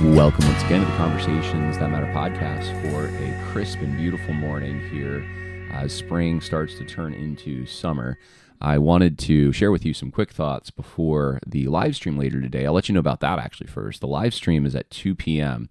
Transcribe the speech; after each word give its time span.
Welcome 0.00 0.46
once 0.46 0.62
again 0.62 0.84
to 0.84 0.86
the 0.86 0.96
Conversations 0.96 1.76
That 1.78 1.90
Matter 1.90 2.06
podcast 2.14 2.70
for 2.82 3.08
a 3.08 3.50
crisp 3.50 3.80
and 3.80 3.96
beautiful 3.96 4.32
morning 4.32 4.80
here 4.90 5.26
as 5.72 5.92
spring 5.92 6.40
starts 6.40 6.76
to 6.76 6.84
turn 6.84 7.14
into 7.14 7.66
summer. 7.66 8.16
I 8.60 8.78
wanted 8.78 9.18
to 9.18 9.50
share 9.50 9.72
with 9.72 9.84
you 9.84 9.92
some 9.92 10.12
quick 10.12 10.30
thoughts 10.30 10.70
before 10.70 11.40
the 11.44 11.66
live 11.66 11.96
stream 11.96 12.16
later 12.16 12.40
today. 12.40 12.64
I'll 12.64 12.74
let 12.74 12.88
you 12.88 12.92
know 12.92 13.00
about 13.00 13.18
that 13.20 13.40
actually 13.40 13.66
first. 13.66 14.00
The 14.00 14.06
live 14.06 14.34
stream 14.34 14.66
is 14.66 14.76
at 14.76 14.88
2 14.90 15.16
p.m 15.16 15.68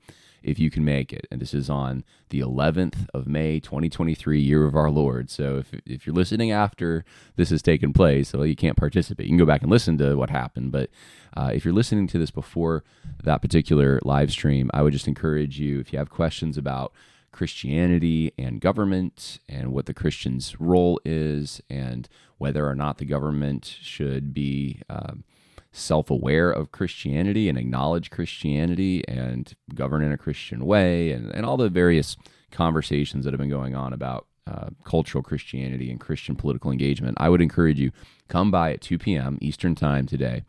if 0.47 0.57
you 0.57 0.71
can 0.71 0.85
make 0.85 1.11
it. 1.11 1.27
And 1.29 1.41
this 1.41 1.53
is 1.53 1.69
on 1.69 2.05
the 2.29 2.39
11th 2.39 3.07
of 3.13 3.27
May, 3.27 3.59
2023, 3.59 4.39
year 4.39 4.63
of 4.63 4.75
our 4.75 4.89
Lord. 4.89 5.29
So 5.29 5.57
if, 5.57 5.73
if 5.85 6.07
you're 6.07 6.15
listening 6.15 6.51
after 6.51 7.03
this 7.35 7.49
has 7.49 7.61
taken 7.61 7.91
place, 7.91 8.31
well, 8.31 8.45
you 8.45 8.55
can't 8.55 8.77
participate. 8.77 9.25
You 9.25 9.31
can 9.31 9.37
go 9.37 9.45
back 9.45 9.61
and 9.61 9.69
listen 9.69 9.97
to 9.97 10.15
what 10.15 10.29
happened. 10.29 10.71
But 10.71 10.89
uh, 11.35 11.51
if 11.53 11.65
you're 11.65 11.73
listening 11.73 12.07
to 12.07 12.17
this 12.17 12.31
before 12.31 12.85
that 13.23 13.41
particular 13.41 13.99
live 14.03 14.31
stream, 14.31 14.71
I 14.73 14.83
would 14.83 14.93
just 14.93 15.07
encourage 15.07 15.59
you, 15.59 15.81
if 15.81 15.91
you 15.91 15.99
have 15.99 16.09
questions 16.09 16.57
about 16.57 16.93
Christianity 17.33 18.31
and 18.37 18.61
government 18.61 19.39
and 19.49 19.73
what 19.73 19.85
the 19.85 19.93
Christian's 19.93 20.59
role 20.61 20.99
is 21.03 21.61
and 21.69 22.07
whether 22.37 22.65
or 22.65 22.73
not 22.73 22.99
the 22.99 23.05
government 23.05 23.77
should 23.81 24.33
be. 24.33 24.81
Um, 24.89 25.25
self 25.71 26.09
aware 26.09 26.51
of 26.51 26.71
Christianity 26.71 27.49
and 27.49 27.57
acknowledge 27.57 28.09
Christianity 28.09 29.03
and 29.07 29.53
govern 29.73 30.03
in 30.03 30.11
a 30.11 30.17
Christian 30.17 30.65
way, 30.65 31.11
and, 31.11 31.29
and 31.31 31.45
all 31.45 31.57
the 31.57 31.69
various 31.69 32.17
conversations 32.51 33.25
that 33.25 33.33
have 33.33 33.39
been 33.39 33.49
going 33.49 33.75
on 33.75 33.93
about 33.93 34.27
uh, 34.47 34.69
cultural 34.85 35.21
Christianity 35.21 35.91
and 35.91 35.99
Christian 35.99 36.35
political 36.35 36.71
engagement, 36.71 37.17
I 37.19 37.29
would 37.29 37.41
encourage 37.41 37.79
you 37.79 37.91
come 38.29 38.49
by 38.49 38.71
at 38.71 38.81
2 38.81 38.97
p.m. 38.97 39.37
Eastern 39.41 39.75
Time 39.75 40.05
today. 40.05 40.43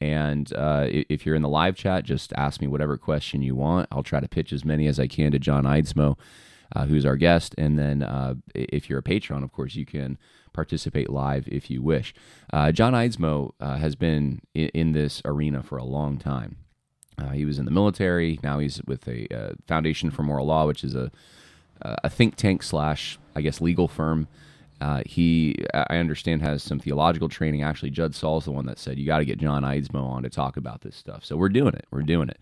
And 0.00 0.52
uh, 0.52 0.86
if 0.90 1.24
you're 1.24 1.34
in 1.34 1.42
the 1.42 1.48
live 1.48 1.74
chat, 1.76 2.04
just 2.04 2.32
ask 2.36 2.60
me 2.60 2.66
whatever 2.66 2.98
question 2.98 3.42
you 3.42 3.54
want. 3.54 3.88
I'll 3.90 4.02
try 4.02 4.20
to 4.20 4.28
pitch 4.28 4.52
as 4.52 4.64
many 4.64 4.86
as 4.86 5.00
I 5.00 5.06
can 5.06 5.32
to 5.32 5.38
John 5.38 5.64
Eidsmoe, 5.64 6.18
uh, 6.74 6.86
who's 6.86 7.06
our 7.06 7.16
guest. 7.16 7.54
And 7.56 7.78
then 7.78 8.02
uh, 8.02 8.34
if 8.54 8.90
you're 8.90 8.98
a 8.98 9.02
patron, 9.02 9.42
of 9.42 9.52
course, 9.52 9.74
you 9.74 9.86
can 9.86 10.18
participate 10.56 11.08
live 11.08 11.46
if 11.46 11.70
you 11.70 11.82
wish. 11.82 12.12
Uh, 12.52 12.72
John 12.72 12.94
Eidsmoe 12.94 13.52
uh, 13.60 13.76
has 13.76 13.94
been 13.94 14.40
in, 14.54 14.68
in, 14.70 14.92
this 14.92 15.22
arena 15.24 15.62
for 15.62 15.76
a 15.76 15.84
long 15.84 16.18
time. 16.18 16.56
Uh, 17.18 17.30
he 17.30 17.44
was 17.44 17.58
in 17.58 17.64
the 17.64 17.70
military. 17.70 18.40
Now 18.42 18.58
he's 18.58 18.82
with 18.86 19.06
a 19.06 19.28
uh, 19.32 19.52
Foundation 19.68 20.10
for 20.10 20.22
Moral 20.24 20.46
Law, 20.46 20.66
which 20.66 20.82
is 20.82 20.94
a 20.94 21.12
a 21.82 22.08
think 22.08 22.36
tank 22.36 22.62
slash 22.62 23.18
I 23.36 23.42
guess 23.42 23.60
legal 23.60 23.86
firm. 23.86 24.28
Uh, 24.80 25.02
he, 25.06 25.56
I 25.72 25.96
understand, 25.96 26.42
has 26.42 26.62
some 26.62 26.78
theological 26.78 27.28
training. 27.28 27.62
Actually, 27.62 27.90
Judd 27.90 28.14
Saul's 28.14 28.44
the 28.44 28.50
one 28.50 28.66
that 28.66 28.78
said 28.78 28.98
you 28.98 29.06
got 29.06 29.18
to 29.18 29.24
get 29.24 29.38
John 29.38 29.62
Eidsmoe 29.62 30.02
on 30.02 30.22
to 30.22 30.30
talk 30.30 30.56
about 30.56 30.82
this 30.82 30.96
stuff. 30.96 31.24
So 31.24 31.36
we're 31.36 31.48
doing 31.48 31.74
it. 31.74 31.86
We're 31.90 32.02
doing 32.02 32.28
it. 32.28 32.38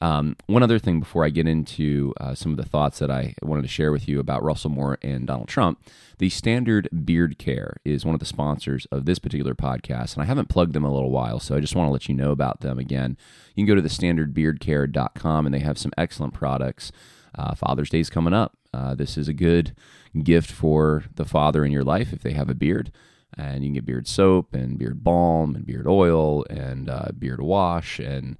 Um, 0.00 0.36
one 0.46 0.62
other 0.62 0.78
thing 0.78 1.00
before 1.00 1.24
I 1.24 1.30
get 1.30 1.48
into 1.48 2.12
uh, 2.20 2.34
some 2.34 2.52
of 2.52 2.58
the 2.58 2.64
thoughts 2.64 2.98
that 2.98 3.10
I 3.10 3.34
wanted 3.42 3.62
to 3.62 3.68
share 3.68 3.92
with 3.92 4.08
you 4.08 4.20
about 4.20 4.42
Russell 4.42 4.70
Moore 4.70 4.98
and 5.02 5.26
Donald 5.26 5.48
Trump, 5.48 5.80
the 6.18 6.28
Standard 6.28 6.88
Beard 7.04 7.38
Care 7.38 7.76
is 7.84 8.04
one 8.04 8.14
of 8.14 8.20
the 8.20 8.26
sponsors 8.26 8.86
of 8.86 9.06
this 9.06 9.18
particular 9.18 9.54
podcast, 9.54 10.14
and 10.14 10.22
I 10.22 10.26
haven't 10.26 10.48
plugged 10.48 10.74
them 10.74 10.84
a 10.84 10.92
little 10.92 11.10
while, 11.10 11.40
so 11.40 11.56
I 11.56 11.60
just 11.60 11.74
want 11.74 11.88
to 11.88 11.92
let 11.92 12.08
you 12.08 12.14
know 12.14 12.30
about 12.30 12.60
them 12.60 12.78
again. 12.78 13.16
You 13.54 13.64
can 13.64 13.68
go 13.68 13.74
to 13.74 13.82
the 13.82 13.88
standardbeardcare.com, 13.88 15.46
and 15.46 15.54
they 15.54 15.60
have 15.60 15.78
some 15.78 15.92
excellent 15.96 16.34
products. 16.34 16.92
Uh, 17.34 17.54
Father's 17.54 17.90
Day 17.90 18.00
is 18.00 18.10
coming 18.10 18.34
up. 18.34 18.56
Uh, 18.72 18.94
this 18.94 19.16
is 19.16 19.28
a 19.28 19.34
good 19.34 19.74
gift 20.22 20.50
for 20.50 21.04
the 21.14 21.24
father 21.24 21.64
in 21.64 21.72
your 21.72 21.84
life 21.84 22.12
if 22.12 22.22
they 22.22 22.32
have 22.32 22.48
a 22.48 22.54
beard 22.54 22.90
and 23.36 23.62
you 23.62 23.68
can 23.68 23.74
get 23.74 23.86
beard 23.86 24.08
soap 24.08 24.54
and 24.54 24.78
beard 24.78 25.04
balm 25.04 25.54
and 25.54 25.66
beard 25.66 25.86
oil 25.86 26.44
and 26.48 26.88
uh, 26.88 27.08
beard 27.18 27.40
wash 27.40 27.98
and 27.98 28.38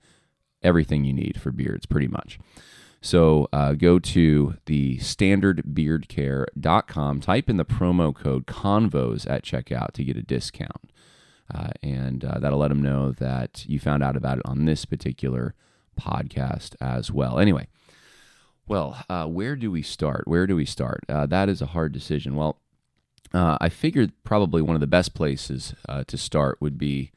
everything 0.67 1.05
you 1.05 1.13
need 1.13 1.41
for 1.41 1.53
beards, 1.53 1.87
pretty 1.87 2.09
much. 2.09 2.41
So 3.01 3.49
uh, 3.53 3.75
go 3.75 4.01
to 4.01 4.57
the 4.67 4.99
standardbeardcare.com, 4.99 7.21
type 7.21 7.49
in 7.49 7.57
the 7.57 7.65
promo 7.65 8.13
code 8.13 8.47
CONVOS 8.47 9.31
at 9.31 9.45
checkout 9.45 9.93
to 9.93 10.03
get 10.03 10.17
a 10.17 10.23
discount. 10.23 10.91
Uh, 11.55 11.69
and 11.83 12.25
uh, 12.25 12.41
that'll 12.41 12.59
let 12.59 12.67
them 12.69 12.83
know 12.83 13.13
that 13.13 13.65
you 13.69 13.79
found 13.79 14.03
out 14.03 14.17
about 14.17 14.39
it 14.39 14.43
on 14.45 14.65
this 14.65 14.85
particular 14.85 15.55
podcast 15.99 16.75
as 16.81 17.13
well. 17.13 17.39
Anyway, 17.39 17.69
well, 18.67 19.05
uh, 19.09 19.27
where 19.27 19.55
do 19.55 19.71
we 19.71 19.83
start? 19.83 20.27
Where 20.27 20.49
do 20.49 20.57
we 20.57 20.65
start? 20.65 21.05
Uh, 21.09 21.27
that 21.27 21.49
is 21.49 21.63
a 21.63 21.67
hard 21.67 21.93
decision. 21.93 22.35
Well, 22.35 22.59
uh, 23.33 23.57
I 23.61 23.69
figured 23.69 24.11
probably 24.25 24.63
one 24.63 24.75
of 24.75 24.81
the 24.81 24.89
best 24.89 25.15
places 25.15 25.77
to 26.09 26.19
start 26.19 26.61
would 26.61 26.77
be 26.77 27.13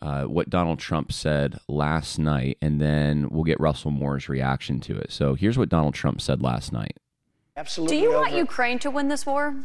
uh, 0.00 0.24
what 0.24 0.48
Donald 0.50 0.78
Trump 0.78 1.12
said 1.12 1.58
last 1.68 2.18
night, 2.18 2.58
and 2.62 2.80
then 2.80 3.28
we'll 3.30 3.44
get 3.44 3.58
Russell 3.60 3.90
Moore's 3.90 4.28
reaction 4.28 4.80
to 4.80 4.96
it. 4.96 5.12
So 5.12 5.34
here's 5.34 5.58
what 5.58 5.68
Donald 5.68 5.94
Trump 5.94 6.20
said 6.20 6.42
last 6.42 6.72
night. 6.72 6.96
Absolutely. 7.56 7.96
Do 7.96 8.02
you 8.02 8.08
over. 8.10 8.18
want 8.18 8.34
Ukraine 8.34 8.78
to 8.80 8.90
win 8.90 9.08
this 9.08 9.26
war? 9.26 9.56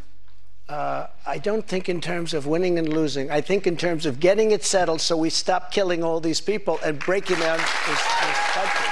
Uh, 0.67 1.07
I 1.27 1.37
don't 1.37 1.67
think 1.67 1.89
in 1.89 2.01
terms 2.01 2.33
of 2.33 2.47
winning 2.47 2.79
and 2.79 2.91
losing. 2.91 3.29
I 3.29 3.41
think 3.41 3.67
in 3.67 3.77
terms 3.77 4.05
of 4.05 4.19
getting 4.19 4.51
it 4.51 4.63
settled 4.63 5.01
so 5.01 5.17
we 5.17 5.29
stop 5.29 5.71
killing 5.71 6.03
all 6.03 6.19
these 6.19 6.41
people 6.41 6.79
and 6.83 6.97
breaking 6.97 7.39
down 7.39 7.57
this, 7.57 7.67
this 7.87 8.39
country. 8.53 8.87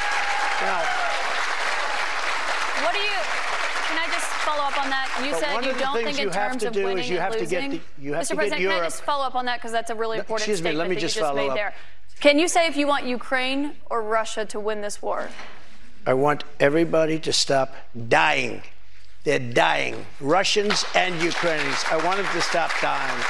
Now, 0.62 1.02
on 5.44 5.51
that? 5.62 5.68
You 5.68 5.74
said 5.74 5.80
you 5.80 5.86
don't 5.86 6.04
think 6.04 6.20
in 6.20 6.32
terms 6.32 6.64
of 6.64 6.76
winning 6.76 7.18
and 7.18 7.36
losing. 7.36 7.70
The, 7.72 7.82
you 8.00 8.14
have 8.14 8.26
Mr. 8.26 8.30
to 8.30 8.36
President, 8.36 8.62
get 8.62 8.70
can 8.70 8.82
I 8.82 8.86
just 8.86 9.04
follow 9.04 9.26
up 9.26 9.36
on 9.36 9.46
that 9.46 9.58
because 9.60 9.72
that's 9.72 9.90
a 9.90 9.96
really 9.96 10.20
important 10.20 10.42
Excuse 10.42 10.60
statement 10.60 10.76
me, 10.76 10.80
let 10.80 10.90
me 10.90 10.96
that 10.96 11.02
just 11.02 11.16
you 11.16 11.22
just 11.22 11.30
follow 11.30 11.42
made 11.42 11.50
up. 11.50 11.56
there. 11.56 11.74
Can 12.20 12.38
you 12.38 12.48
say 12.48 12.68
if 12.68 12.78
you 12.78 12.88
want 12.88 13.06
Ukraine 13.06 13.74
or 13.90 14.02
Russia 14.02 14.46
to 14.46 14.60
win 14.60 14.82
this 14.82 15.02
war? 15.02 15.30
I 16.06 16.14
want 16.14 16.44
everybody 16.60 17.20
to 17.20 17.34
stop 17.34 17.76
dying. 18.08 18.62
They're 19.24 19.40
dying, 19.40 20.06
Russians 20.20 20.84
and 20.96 21.22
Ukrainians. 21.22 21.84
I 21.92 22.04
want 22.04 22.18
them 22.18 22.26
to 22.34 22.42
stop 22.42 22.72
dying. 22.82 23.24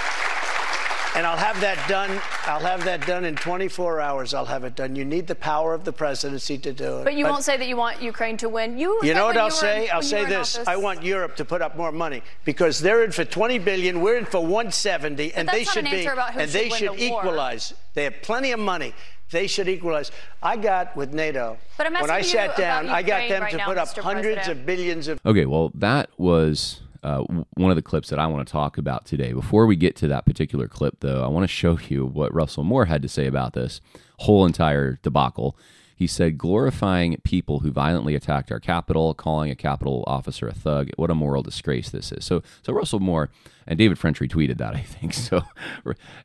And 1.13 1.27
I'll 1.27 1.38
have 1.38 1.59
that 1.59 1.89
done. 1.89 2.09
I'll 2.46 2.61
have 2.61 2.85
that 2.85 3.05
done 3.05 3.25
in 3.25 3.35
24 3.35 3.99
hours. 3.99 4.34
I'll 4.34 4.46
have 4.46 4.63
it 4.63 4.75
done. 4.75 4.96
You 4.96 5.03
need 5.03 5.28
the 5.28 5.35
power 5.35 5.73
of 5.73 5.84
the 5.84 5.91
presidency 5.91 6.58
to 6.59 6.72
do 6.72 6.99
it. 6.99 7.03
But 7.03 7.16
you 7.16 7.25
but, 7.25 7.31
won't 7.31 7.43
say 7.43 7.58
that 7.58 7.67
you 7.67 7.75
want 7.75 8.02
Ukraine 8.02 8.37
to 8.37 8.47
win. 8.47 8.78
You. 8.78 8.97
You 9.03 9.13
know 9.13 9.25
what 9.25 9.35
I'll 9.35 9.52
say? 9.52 9.85
In, 9.85 9.91
I'll 9.91 10.02
say 10.02 10.23
this. 10.23 10.58
I 10.66 10.78
want 10.78 11.03
Europe 11.03 11.35
to 11.35 11.46
put 11.46 11.61
up 11.61 11.75
more 11.75 11.91
money 11.91 12.23
because 12.46 12.79
they're 12.79 13.03
in 13.03 13.11
for 13.11 13.25
20 13.25 13.59
billion. 13.59 13.99
We're 13.99 14.17
in 14.17 14.25
for 14.25 14.40
170, 14.40 15.34
and 15.34 15.49
they 15.49 15.66
should 15.66 15.84
be. 15.84 16.08
and 16.08 16.49
they 16.49 16.69
should 16.69 16.93
the 16.93 17.03
equalize. 17.03 17.73
They 17.93 18.05
have 18.05 18.22
plenty 18.22 18.52
of 18.52 18.59
money. 18.59 18.93
They 19.31 19.47
should 19.47 19.67
equalize. 19.67 20.11
I 20.41 20.55
got 20.55 20.96
with 20.96 21.14
NATO. 21.14 21.57
But 21.78 21.91
when 21.91 22.09
I 22.09 22.22
sat 22.22 22.55
down, 22.55 22.90
I 22.90 23.02
got 23.02 23.28
them 23.28 23.43
right 23.43 23.52
to 23.52 23.57
now, 23.57 23.66
put 23.66 23.78
up 23.78 23.90
Mr. 23.90 24.02
hundreds 24.02 24.35
President. 24.35 24.59
of 24.59 24.66
billions 24.66 25.07
of. 25.07 25.19
Okay, 25.25 25.46
well, 25.46 25.72
that 25.75 26.09
was 26.17 26.81
uh, 27.03 27.24
one 27.56 27.72
of 27.72 27.76
the 27.76 27.82
clips 27.82 28.09
that 28.09 28.20
I 28.20 28.28
want 28.28 28.48
to 28.48 28.52
talk 28.52 28.78
about 28.78 29.06
today. 29.06 29.34
Before 29.34 29.66
we 29.66 29.76
get 29.76 29.96
to 29.98 30.08
that 30.09 30.26
particular 30.26 30.68
clip, 30.68 31.00
though, 31.00 31.24
I 31.24 31.28
want 31.28 31.44
to 31.44 31.48
show 31.48 31.80
you 31.90 32.06
what 32.06 32.34
Russell 32.34 32.64
Moore 32.64 32.86
had 32.86 33.02
to 33.02 33.09
say 33.09 33.26
about 33.26 33.53
this 33.53 33.82
whole 34.20 34.46
entire 34.46 35.00
debacle. 35.02 35.58
He 35.96 36.08
said, 36.08 36.38
glorifying 36.38 37.18
people 37.24 37.59
who 37.59 37.72
violently 37.72 38.16
attacked 38.16 38.52
our 38.52 38.59
Capitol, 38.59 39.14
calling 39.14 39.52
a 39.52 39.56
Capitol 39.56 40.03
officer 40.08 40.48
a 40.48 40.53
thug. 40.53 40.90
What 40.96 41.12
a 41.12 41.16
moral 41.16 41.44
disgrace 41.44 41.90
this 41.90 42.12
is. 42.12 42.26
So, 42.26 42.42
so 42.64 42.74
Russell 42.74 43.00
Moore 43.00 43.30
and 43.68 43.78
David 43.78 44.00
French 44.00 44.20
retweeted 44.20 44.58
that, 44.58 44.76
I 44.76 44.82
think. 44.82 45.14
So, 45.22 45.44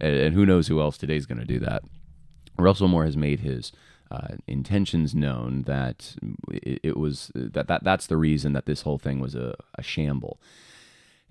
and 0.00 0.32
who 0.34 0.46
knows 0.46 0.68
who 0.68 0.80
else 0.80 0.96
today 0.96 1.16
is 1.16 1.26
going 1.26 1.40
to 1.40 1.44
do 1.44 1.58
that. 1.60 1.82
Russell 2.58 2.88
Moore 2.88 3.04
has 3.04 3.16
made 3.16 3.40
his 3.40 3.72
uh, 4.10 4.36
intentions 4.46 5.14
known 5.14 5.62
that 5.62 6.16
it, 6.50 6.80
it, 6.82 6.96
was 6.96 7.30
that, 7.34 7.66
that 7.66 7.84
that's 7.84 8.06
the 8.06 8.16
reason 8.16 8.52
that 8.52 8.66
this 8.66 8.82
whole 8.82 8.98
thing 8.98 9.20
was 9.20 9.34
a, 9.34 9.54
a 9.74 9.82
shamble. 9.82 10.38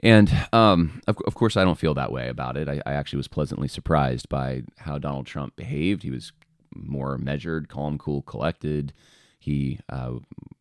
And 0.01 0.31
um, 0.51 1.01
of, 1.07 1.17
of, 1.25 1.35
course, 1.35 1.55
I 1.55 1.63
don't 1.63 1.77
feel 1.77 1.93
that 1.93 2.11
way 2.11 2.27
about 2.27 2.57
it. 2.57 2.67
I, 2.67 2.81
I, 2.85 2.93
actually 2.93 3.17
was 3.17 3.27
pleasantly 3.27 3.67
surprised 3.67 4.27
by 4.27 4.63
how 4.77 4.97
Donald 4.97 5.25
Trump 5.25 5.55
behaved. 5.55 6.03
He 6.03 6.11
was 6.11 6.33
more 6.75 7.17
measured, 7.17 7.69
calm, 7.69 7.97
cool, 7.97 8.21
collected. 8.21 8.93
He 9.39 9.79
uh, 9.89 10.15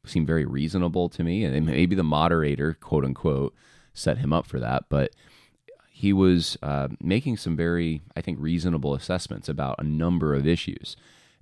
seemed 0.07 0.27
very 0.27 0.45
reasonable 0.45 1.09
to 1.11 1.25
me, 1.25 1.45
and 1.45 1.67
maybe 1.67 1.97
the 1.97 2.05
moderator, 2.05 2.75
quote 2.75 3.05
unquote, 3.05 3.55
set 3.93 4.19
him 4.19 4.33
up 4.33 4.47
for 4.47 4.61
that. 4.61 4.85
But 4.89 5.15
he 5.91 6.13
was 6.13 6.57
uh, 6.63 6.89
making 7.01 7.37
some 7.39 7.57
very, 7.57 8.03
I 8.17 8.21
think, 8.21 8.39
reasonable 8.41 8.95
assessments 8.95 9.49
about 9.49 9.77
a 9.79 9.85
number 9.85 10.35
of 10.35 10.47
issues 10.47 10.97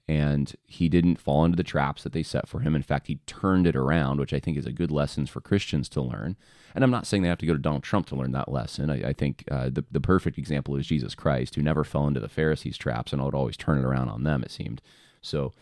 and 0.09 0.55
he 0.67 0.89
didn't 0.89 1.21
fall 1.21 1.45
into 1.45 1.57
the 1.57 1.63
traps 1.63 2.03
that 2.03 2.13
they 2.13 2.23
set 2.23 2.49
for 2.49 2.61
him. 2.61 2.75
In 2.75 2.83
fact, 2.83 3.07
he 3.07 3.21
turned 3.27 3.67
it 3.67 3.77
around, 3.77 4.19
which 4.19 4.33
I 4.33 4.41
think 4.41 4.57
is 4.57 4.67
a 4.67 4.73
good 4.73 4.91
lesson 4.91 5.27
for 5.27 5.41
Christians 5.41 5.89
to 5.91 6.03
learn. 6.03 6.37
And 6.75 6.83
I'm 6.83 6.91
not 6.91 7.07
saying 7.07 7.23
they 7.23 7.29
have 7.29 7.39
to 7.39 7.47
go 7.47 7.53
to 7.53 7.59
Donald 7.59 7.85
Trump 7.85 8.07
to 8.09 8.17
learn 8.17 8.33
that 8.33 8.51
lesson. 8.51 8.91
I, 8.91 9.11
I 9.11 9.13
think 9.13 9.45
uh, 9.51 9.71
the 9.71 9.85
the 9.91 10.01
perfect 10.01 10.39
example 10.39 10.77
is 10.77 10.87
Jesus 10.87 11.15
Christ, 11.15 11.55
who 11.55 11.63
never 11.63 11.85
fell 11.85 12.07
into 12.07 12.21
the 12.21 12.29
Pharisees' 12.29 12.79
traps 12.79 13.13
and 13.13 13.23
would 13.23 13.35
always 13.35 13.57
turn 13.57 13.79
it 13.79 13.85
around 13.85 14.09
on 14.09 14.25
them. 14.25 14.43
It 14.43 14.51
seemed 14.51 14.83
so. 15.21 15.53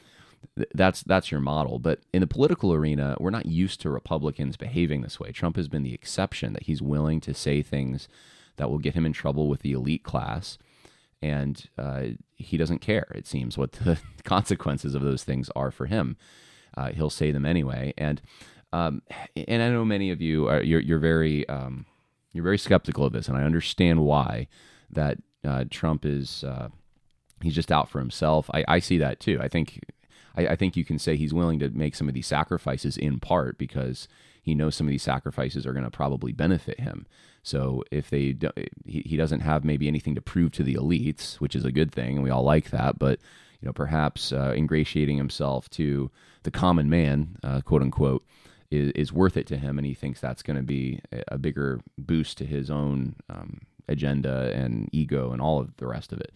Th- 0.56 0.69
that's 0.75 1.02
that's 1.02 1.31
your 1.31 1.40
model, 1.40 1.78
but 1.78 2.00
in 2.14 2.22
the 2.22 2.26
political 2.26 2.72
arena, 2.72 3.14
we're 3.20 3.28
not 3.28 3.44
used 3.44 3.82
to 3.82 3.90
Republicans 3.90 4.56
behaving 4.56 5.02
this 5.02 5.20
way. 5.20 5.32
Trump 5.32 5.56
has 5.56 5.69
been 5.69 5.82
the 5.82 5.93
exception 5.93 6.54
that 6.54 6.62
he's 6.62 6.81
willing 6.81 7.20
to 7.20 7.34
say 7.34 7.60
things 7.60 8.08
that 8.56 8.70
will 8.70 8.78
get 8.78 8.94
him 8.94 9.04
in 9.04 9.12
trouble 9.12 9.48
with 9.48 9.60
the 9.60 9.72
elite 9.72 10.02
class 10.02 10.56
and 11.22 11.69
uh, 11.78 12.02
he 12.34 12.56
doesn't 12.56 12.81
care. 12.81 13.06
It 13.14 13.26
seems 13.26 13.58
what 13.58 13.72
the 13.72 13.99
consequences 14.25 14.94
of 14.94 15.02
those 15.02 15.25
things 15.25 15.50
are 15.55 15.70
for 15.70 15.87
him. 15.87 16.17
Uh, 16.76 16.93
he'll 16.93 17.11
say 17.11 17.31
them 17.31 17.44
anyway, 17.44 17.93
and 17.99 18.22
um, 18.72 19.02
and 19.34 19.62
I 19.62 19.70
know 19.70 19.84
many 19.84 20.11
of 20.11 20.20
you 20.20 20.49
are 20.49 20.62
you're, 20.62 20.81
you're 20.81 20.99
very 20.99 21.49
um, 21.49 21.87
you're 22.32 22.44
very 22.44 22.58
skeptical 22.58 23.05
of 23.05 23.12
this, 23.12 23.28
and 23.28 23.37
I 23.37 23.43
understand 23.43 24.00
why. 24.00 24.49
That 24.93 25.19
uh, 25.44 25.64
Trump 25.70 26.05
is 26.05 26.43
uh, 26.43 26.69
he's 27.43 27.55
just 27.55 27.72
out 27.72 27.88
for 27.88 27.99
himself. 27.99 28.50
I, 28.52 28.64
I 28.67 28.78
see 28.81 28.99
that 28.99 29.20
too. 29.20 29.38
I 29.40 29.49
think 29.49 29.81
I, 30.37 30.49
I 30.49 30.56
think 30.56 30.76
you 30.76 30.84
can 30.84 30.99
say 30.99 31.17
he's 31.17 31.34
willing 31.34 31.58
to 31.61 31.70
make 31.70 31.94
some 31.94 32.08
of 32.08 32.14
these 32.14 32.26
sacrifices 32.26 32.96
in 32.96 33.20
part 33.20 33.58
because 33.58 34.08
he 34.42 34.54
knows 34.54 34.75
some 34.75 34.87
of 34.87 34.90
these 34.90 35.02
sacrifices 35.02 35.66
are 35.66 35.72
going 35.72 35.84
to 35.84 35.90
probably 35.90 36.32
benefit 36.32 36.81
him. 36.81 37.06
So 37.42 37.84
if 37.90 38.10
they 38.10 38.37
he, 38.84 39.02
he 39.06 39.16
doesn't 39.16 39.40
have 39.40 39.64
maybe 39.64 39.88
anything 39.88 40.14
to 40.14 40.20
prove 40.20 40.52
to 40.52 40.62
the 40.62 40.75
elites, 40.75 41.34
which 41.34 41.54
is 41.54 41.64
a 41.64 41.72
good 41.72 41.92
thing, 41.92 42.16
and 42.16 42.22
we 42.22 42.31
all 42.31 42.42
like 42.42 42.70
that, 42.70 42.98
but 42.98 43.19
you 43.60 43.66
know 43.66 43.72
perhaps 43.72 44.32
uh, 44.32 44.52
ingratiating 44.56 45.16
himself 45.16 45.69
to 45.70 46.10
the 46.42 46.50
common 46.50 46.88
man, 46.90 47.37
uh, 47.42 47.60
quote 47.60 47.82
unquote, 47.82 48.25
is, 48.70 48.92
is 48.92 49.12
worth 49.12 49.37
it 49.37 49.46
to 49.48 49.56
him, 49.56 49.78
and 49.78 49.87
he 49.87 49.94
thinks 49.94 50.20
that's 50.20 50.43
going 50.43 50.56
to 50.56 50.62
be 50.62 51.00
a 51.28 51.38
bigger 51.38 51.81
boost 51.98 52.38
to 52.38 52.44
his 52.44 52.70
own 52.70 53.16
um, 53.28 53.62
agenda 53.88 54.52
and 54.54 54.88
ego 54.93 55.32
and 55.32 55.43
all 55.43 55.60
of 55.60 55.76
the 55.78 55.86
rest 55.86 56.12
of 56.12 56.20
it 56.20 56.32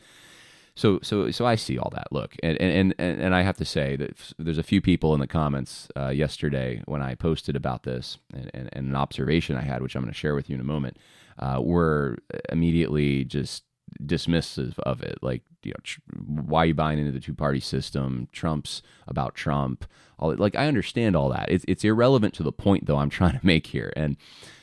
so 0.77 0.99
so 1.03 1.31
so 1.31 1.47
I 1.47 1.55
see 1.55 1.79
all 1.79 1.91
that. 1.95 2.09
Look, 2.11 2.35
and 2.43 2.61
and 2.61 2.95
and, 2.99 3.23
and 3.23 3.35
I 3.35 3.43
have 3.43 3.57
to 3.59 3.65
say 3.65 3.97
that 3.97 4.17
there's 4.39 4.59
a 4.59 4.63
few 4.63 4.81
people 4.81 5.15
in 5.15 5.21
the 5.21 5.27
comments 5.27 5.89
uh, 5.97 6.09
yesterday 6.09 6.83
when 6.87 7.01
I 7.01 7.15
posted 7.15 7.55
about 7.55 7.85
this, 7.85 8.19
and, 8.33 8.51
and, 8.53 8.69
and, 8.73 8.89
an 8.89 8.97
observation 8.97 9.57
I 9.57 9.63
had, 9.63 9.83
which 9.83 9.95
I'm 9.95 10.03
going 10.03 10.13
to 10.13 10.19
share 10.19 10.35
with 10.35 10.51
you 10.51 10.55
in 10.55 10.61
a 10.61 10.65
moment, 10.65 10.99
uh, 11.39 11.61
were 11.63 12.19
immediately 12.51 13.25
just 13.25 13.63
dismissive 14.03 14.79
of 14.81 15.03
it. 15.03 15.19
Like, 15.23 15.43
you 15.63 15.71
know, 15.71 15.81
tr- 15.83 16.01
why 16.17 16.63
are 16.63 16.67
you 16.67 16.75
buying 16.75 16.99
into 16.99 17.13
the 17.13 17.21
two 17.21 17.35
party 17.35 17.61
system? 17.61 18.29
Trump's 18.33 18.83
about 19.07 19.35
Trump. 19.35 19.85
All 20.19 20.35
like 20.35 20.57
I 20.57 20.67
understand 20.67 21.15
all 21.15 21.29
that. 21.31 21.51
It's 21.51 21.65
it's 21.69 21.85
irrelevant 21.85 22.35
to 22.35 22.43
the 22.43 22.53
point 22.53 22.87
though 22.87 22.99
I'm 22.99 23.11
trying 23.19 23.39
to 23.39 23.47
make 23.47 23.69
here, 23.69 23.93
and 23.97 24.17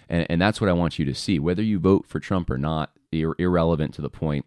and 0.09 0.27
and 0.29 0.41
that's 0.41 0.59
what 0.59 0.69
I 0.69 0.73
want 0.73 0.99
you 0.99 1.05
to 1.05 1.15
see. 1.15 1.39
Whether 1.39 1.63
you 1.63 1.79
vote 1.79 2.05
for 2.05 2.19
Trump 2.19 2.49
or 2.49 2.57
not, 2.57 2.91
ir- 3.11 3.35
irrelevant 3.37 3.93
to 3.95 4.01
the 4.01 4.09
point 4.09 4.45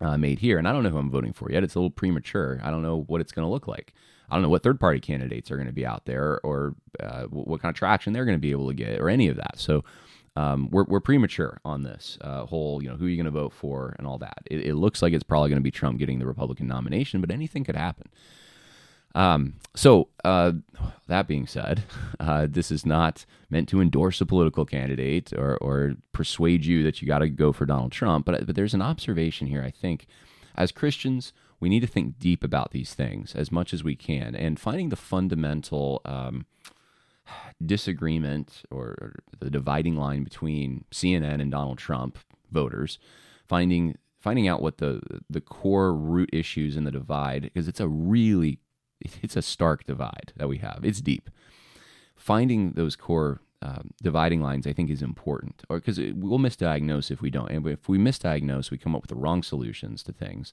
uh, 0.00 0.16
made 0.16 0.38
here. 0.38 0.58
And 0.58 0.66
I 0.66 0.72
don't 0.72 0.82
know 0.82 0.90
who 0.90 0.98
I'm 0.98 1.10
voting 1.10 1.32
for 1.32 1.50
yet. 1.50 1.64
It's 1.64 1.74
a 1.74 1.78
little 1.78 1.90
premature. 1.90 2.60
I 2.62 2.70
don't 2.70 2.82
know 2.82 3.04
what 3.06 3.20
it's 3.20 3.32
going 3.32 3.46
to 3.46 3.50
look 3.50 3.68
like. 3.68 3.94
I 4.30 4.36
don't 4.36 4.42
know 4.42 4.48
what 4.48 4.62
third 4.62 4.78
party 4.78 5.00
candidates 5.00 5.50
are 5.50 5.56
going 5.56 5.66
to 5.66 5.72
be 5.72 5.84
out 5.84 6.06
there 6.06 6.40
or 6.44 6.74
uh, 7.00 7.24
what 7.24 7.60
kind 7.60 7.70
of 7.70 7.76
traction 7.76 8.12
they're 8.12 8.24
going 8.24 8.36
to 8.36 8.40
be 8.40 8.52
able 8.52 8.68
to 8.68 8.74
get 8.74 9.00
or 9.00 9.08
any 9.08 9.28
of 9.28 9.36
that. 9.36 9.58
So 9.58 9.84
um, 10.36 10.68
we're, 10.70 10.84
we're 10.84 11.00
premature 11.00 11.60
on 11.64 11.82
this 11.82 12.16
uh, 12.20 12.46
whole, 12.46 12.82
you 12.82 12.88
know, 12.88 12.96
who 12.96 13.06
are 13.06 13.08
you 13.08 13.16
going 13.16 13.24
to 13.24 13.30
vote 13.32 13.52
for 13.52 13.96
and 13.98 14.06
all 14.06 14.18
that. 14.18 14.38
It, 14.46 14.66
it 14.66 14.74
looks 14.76 15.02
like 15.02 15.12
it's 15.12 15.24
probably 15.24 15.48
going 15.48 15.60
to 15.60 15.64
be 15.64 15.72
Trump 15.72 15.98
getting 15.98 16.20
the 16.20 16.26
Republican 16.26 16.68
nomination, 16.68 17.20
but 17.20 17.32
anything 17.32 17.64
could 17.64 17.76
happen. 17.76 18.08
Um, 19.14 19.54
so, 19.74 20.08
uh, 20.24 20.52
that 21.08 21.26
being 21.26 21.46
said, 21.46 21.82
uh, 22.20 22.46
this 22.48 22.70
is 22.70 22.86
not 22.86 23.24
meant 23.48 23.68
to 23.70 23.80
endorse 23.80 24.20
a 24.20 24.26
political 24.26 24.64
candidate 24.64 25.32
or, 25.32 25.56
or 25.58 25.94
persuade 26.12 26.64
you 26.64 26.82
that 26.84 27.02
you 27.02 27.08
got 27.08 27.18
to 27.18 27.28
go 27.28 27.52
for 27.52 27.66
Donald 27.66 27.92
Trump. 27.92 28.26
But, 28.26 28.46
but 28.46 28.54
there's 28.54 28.74
an 28.74 28.82
observation 28.82 29.46
here, 29.46 29.62
I 29.62 29.70
think. 29.70 30.06
As 30.56 30.72
Christians, 30.72 31.32
we 31.60 31.68
need 31.68 31.80
to 31.80 31.86
think 31.86 32.18
deep 32.18 32.42
about 32.42 32.70
these 32.72 32.94
things 32.94 33.34
as 33.34 33.52
much 33.52 33.72
as 33.72 33.84
we 33.84 33.94
can 33.94 34.34
and 34.34 34.58
finding 34.58 34.88
the 34.88 34.96
fundamental 34.96 36.00
um, 36.04 36.46
disagreement 37.64 38.62
or 38.70 39.14
the 39.38 39.50
dividing 39.50 39.96
line 39.96 40.24
between 40.24 40.84
CNN 40.90 41.40
and 41.40 41.50
Donald 41.50 41.78
Trump 41.78 42.18
voters, 42.50 42.98
finding 43.46 43.96
finding 44.18 44.48
out 44.48 44.60
what 44.60 44.78
the 44.78 45.00
the 45.28 45.40
core 45.40 45.94
root 45.94 46.28
issues 46.32 46.76
in 46.76 46.84
the 46.84 46.90
divide 46.90 47.42
because 47.42 47.68
it's 47.68 47.80
a 47.80 47.88
really 47.88 48.58
it's 49.00 49.36
a 49.36 49.42
stark 49.42 49.84
divide 49.84 50.32
that 50.36 50.48
we 50.48 50.58
have. 50.58 50.80
It's 50.82 51.00
deep. 51.00 51.30
Finding 52.16 52.72
those 52.72 52.96
core 52.96 53.40
um, 53.62 53.90
dividing 54.02 54.40
lines, 54.40 54.66
I 54.66 54.72
think, 54.72 54.90
is 54.90 55.02
important, 55.02 55.62
or 55.68 55.78
because 55.78 55.98
we'll 55.98 56.38
misdiagnose 56.38 57.10
if 57.10 57.20
we 57.20 57.30
don't. 57.30 57.50
And 57.50 57.66
if 57.66 57.88
we 57.88 57.98
misdiagnose, 57.98 58.70
we 58.70 58.78
come 58.78 58.94
up 58.94 59.02
with 59.02 59.10
the 59.10 59.16
wrong 59.16 59.42
solutions 59.42 60.02
to 60.04 60.12
things. 60.12 60.52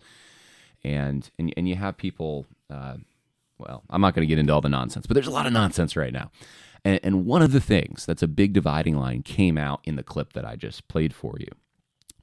And 0.84 1.30
and 1.40 1.54
and 1.56 1.68
you 1.68 1.76
have 1.76 1.98
people. 1.98 2.46
Uh, 2.70 2.98
well, 3.58 3.84
I'm 3.90 4.02
not 4.02 4.14
going 4.14 4.28
to 4.28 4.30
get 4.30 4.38
into 4.38 4.54
all 4.54 4.62
the 4.62 4.70
nonsense, 4.70 5.08
but 5.08 5.16
there's 5.16 5.28
a 5.28 5.32
lot 5.32 5.48
of 5.48 5.54
nonsense 5.54 5.96
right 5.96 6.14
now. 6.14 6.30
And, 6.86 7.00
and 7.02 7.26
one 7.26 7.42
of 7.42 7.54
the 7.54 7.60
things 7.60 8.06
that's 8.06 8.22
a 8.22 8.28
big 8.28 8.54
dividing 8.54 8.96
line 8.96 9.24
came 9.24 9.58
out 9.58 9.82
in 9.84 9.96
the 9.96 10.04
clip 10.04 10.34
that 10.34 10.46
I 10.46 10.56
just 10.56 10.88
played 10.88 11.12
for 11.12 11.38
you. 11.40 11.48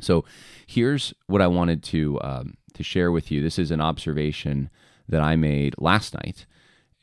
So 0.01 0.25
here's 0.67 1.13
what 1.27 1.41
I 1.41 1.47
wanted 1.49 1.83
to 1.85 2.21
um, 2.23 2.55
to 2.75 2.83
share 2.83 3.11
with 3.11 3.31
you. 3.31 3.43
This 3.43 3.59
is 3.59 3.71
an 3.71 3.81
observation 3.81 4.71
that 5.09 5.21
I 5.21 5.37
made 5.37 5.75
last 5.79 6.15
night, 6.15 6.47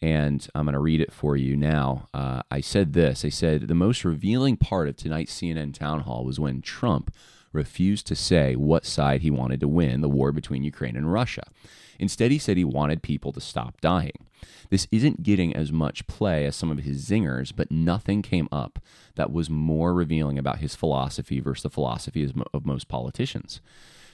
and 0.01 0.47
I'm 0.55 0.65
going 0.65 0.73
to 0.73 0.79
read 0.79 1.01
it 1.01 1.13
for 1.13 1.37
you 1.37 1.55
now. 1.55 2.09
Uh, 2.13 2.41
I 2.49 2.61
said 2.61 2.93
this 2.93 3.23
I 3.23 3.29
said, 3.29 3.67
the 3.67 3.75
most 3.75 4.03
revealing 4.03 4.57
part 4.57 4.87
of 4.87 4.95
tonight's 4.95 5.33
CNN 5.33 5.73
town 5.73 6.01
hall 6.01 6.25
was 6.25 6.39
when 6.39 6.61
Trump 6.61 7.13
refused 7.53 8.07
to 8.07 8.15
say 8.15 8.55
what 8.55 8.85
side 8.85 9.21
he 9.21 9.29
wanted 9.29 9.59
to 9.59 9.67
win 9.67 10.01
the 10.01 10.09
war 10.09 10.31
between 10.31 10.63
Ukraine 10.63 10.95
and 10.95 11.11
Russia. 11.11 11.43
Instead, 11.99 12.31
he 12.31 12.39
said 12.39 12.57
he 12.57 12.63
wanted 12.63 13.03
people 13.03 13.31
to 13.31 13.41
stop 13.41 13.79
dying. 13.81 14.25
This 14.71 14.87
isn't 14.91 15.21
getting 15.21 15.55
as 15.55 15.71
much 15.71 16.07
play 16.07 16.45
as 16.45 16.55
some 16.55 16.71
of 16.71 16.79
his 16.79 17.07
zingers, 17.07 17.51
but 17.55 17.69
nothing 17.69 18.21
came 18.21 18.47
up 18.51 18.79
that 19.15 19.31
was 19.31 19.49
more 19.49 19.93
revealing 19.93 20.39
about 20.39 20.59
his 20.59 20.75
philosophy 20.75 21.39
versus 21.39 21.63
the 21.63 21.69
philosophy 21.69 22.31
of 22.53 22.65
most 22.65 22.87
politicians. 22.87 23.61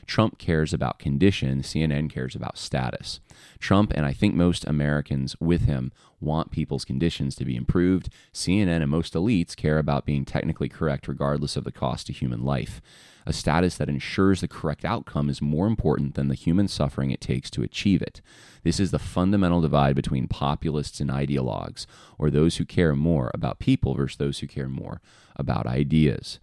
Trump 0.08 0.38
cares 0.40 0.74
about 0.74 1.00
condition, 1.00 1.62
CNN 1.62 2.10
cares 2.10 2.34
about 2.34 2.58
status. 2.58 3.20
Trump, 3.60 3.92
and 3.94 4.06
I 4.06 4.14
think 4.14 4.34
most 4.34 4.66
Americans 4.66 5.36
with 5.40 5.66
him, 5.66 5.92
want 6.20 6.50
people's 6.50 6.86
conditions 6.86 7.36
to 7.36 7.46
be 7.46 7.56
improved. 7.56 8.10
CNN 8.34 8.82
and 8.82 8.90
most 8.90 9.14
elites 9.14 9.56
care 9.56 9.78
about 9.78 10.06
being 10.06 10.26
technically 10.26 10.70
correct 10.70 11.08
regardless 11.08 11.56
of 11.56 11.64
the 11.64 11.72
cost 11.72 12.08
to 12.08 12.14
human 12.14 12.44
life. 12.44 12.82
A 13.26 13.34
status 13.34 13.76
that 13.76 13.90
ensures 13.90 14.40
the 14.40 14.48
correct 14.48 14.86
outcome 14.86 15.30
is 15.30 15.42
more 15.42 15.68
important 15.68 16.16
than 16.16 16.30
the 16.30 16.36
human 16.36 16.70
suffering 16.70 17.12
it 17.12 17.20
takes 17.20 17.50
to 17.52 17.62
achieve 17.62 18.02
it. 18.02 18.22
This 18.64 18.80
is 18.80 18.92
the 18.92 19.00
fundamental 19.00 19.60
divide 19.60 19.98
between 19.98 20.30
populists 20.30 21.02
and 21.02 21.10
ideologues, 21.10 21.86
or 22.18 22.30
those 22.30 22.56
who 22.56 22.66
care 22.66 22.96
more 22.96 23.30
about 23.34 23.60
people 23.60 23.94
versus 23.94 24.18
those 24.18 24.40
who 24.40 24.48
care 24.48 24.70
more 24.70 25.02
about 25.36 25.68
ideas. 25.68 26.40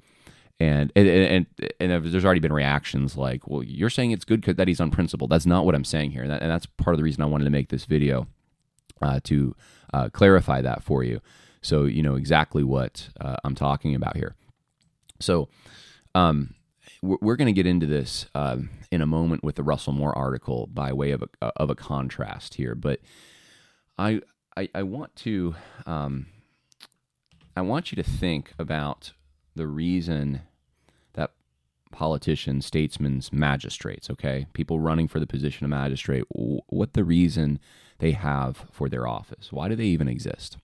And 0.60 0.92
and, 0.94 1.08
and 1.08 1.46
and 1.80 2.04
there's 2.04 2.24
already 2.24 2.40
been 2.40 2.52
reactions 2.52 3.16
like, 3.16 3.48
well, 3.48 3.62
you're 3.62 3.90
saying 3.90 4.12
it's 4.12 4.24
good 4.24 4.42
that 4.44 4.68
he's 4.68 4.80
unprincipled. 4.80 5.30
That's 5.30 5.46
not 5.46 5.66
what 5.66 5.74
I'm 5.74 5.84
saying 5.84 6.12
here, 6.12 6.22
and, 6.22 6.30
that, 6.30 6.42
and 6.42 6.50
that's 6.50 6.66
part 6.66 6.94
of 6.94 6.98
the 6.98 7.02
reason 7.02 7.22
I 7.22 7.26
wanted 7.26 7.44
to 7.44 7.50
make 7.50 7.70
this 7.70 7.86
video 7.86 8.28
uh, 9.02 9.18
to 9.24 9.56
uh, 9.92 10.08
clarify 10.10 10.62
that 10.62 10.84
for 10.84 11.02
you, 11.02 11.20
so 11.60 11.84
you 11.84 12.02
know 12.02 12.14
exactly 12.14 12.62
what 12.62 13.08
uh, 13.20 13.36
I'm 13.42 13.56
talking 13.56 13.96
about 13.96 14.16
here. 14.16 14.36
So, 15.20 15.48
um, 16.14 16.54
we're 17.02 17.36
going 17.36 17.46
to 17.46 17.52
get 17.52 17.66
into 17.66 17.86
this 17.86 18.26
um, 18.34 18.70
in 18.92 19.00
a 19.00 19.06
moment 19.06 19.42
with 19.42 19.56
the 19.56 19.62
Russell 19.64 19.92
Moore 19.92 20.16
article 20.16 20.68
by 20.72 20.92
way 20.92 21.10
of 21.10 21.24
a, 21.42 21.46
of 21.56 21.68
a 21.68 21.74
contrast 21.74 22.54
here, 22.54 22.74
but 22.74 23.00
I, 23.98 24.20
I, 24.56 24.68
I 24.74 24.82
want 24.84 25.14
to 25.16 25.56
um, 25.86 26.26
I 27.56 27.62
want 27.62 27.92
you 27.92 27.96
to 27.96 28.02
think 28.02 28.52
about 28.58 29.12
the 29.54 29.66
reason 29.66 30.42
that 31.14 31.32
politicians, 31.92 32.66
statesmen, 32.66 33.22
magistrates, 33.32 34.10
okay, 34.10 34.46
people 34.52 34.80
running 34.80 35.08
for 35.08 35.20
the 35.20 35.26
position 35.26 35.64
of 35.64 35.70
magistrate, 35.70 36.24
what 36.30 36.94
the 36.94 37.04
reason 37.04 37.58
they 37.98 38.12
have 38.12 38.66
for 38.70 38.88
their 38.88 39.06
office. 39.06 39.52
Why 39.52 39.68
do 39.68 39.76
they 39.76 39.84
even 39.84 40.08
exist? 40.08 40.58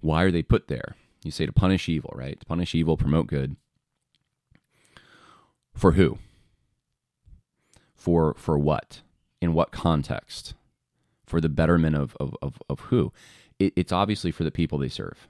Why 0.00 0.22
are 0.22 0.30
they 0.30 0.42
put 0.42 0.68
there? 0.68 0.94
You 1.24 1.30
say 1.30 1.46
to 1.46 1.52
punish 1.52 1.88
evil, 1.88 2.12
right? 2.14 2.38
To 2.38 2.46
punish 2.46 2.74
evil, 2.74 2.96
promote 2.96 3.26
good. 3.26 3.56
For 5.74 5.92
who? 5.92 6.18
For 7.94 8.34
for 8.34 8.58
what? 8.58 9.02
In 9.40 9.52
what 9.52 9.72
context? 9.72 10.54
For 11.26 11.40
the 11.40 11.48
betterment 11.48 11.96
of 11.96 12.16
of, 12.18 12.34
of, 12.40 12.62
of 12.68 12.80
who? 12.80 13.12
It, 13.58 13.74
it's 13.76 13.92
obviously 13.92 14.30
for 14.30 14.44
the 14.44 14.50
people 14.50 14.78
they 14.78 14.88
serve. 14.88 15.28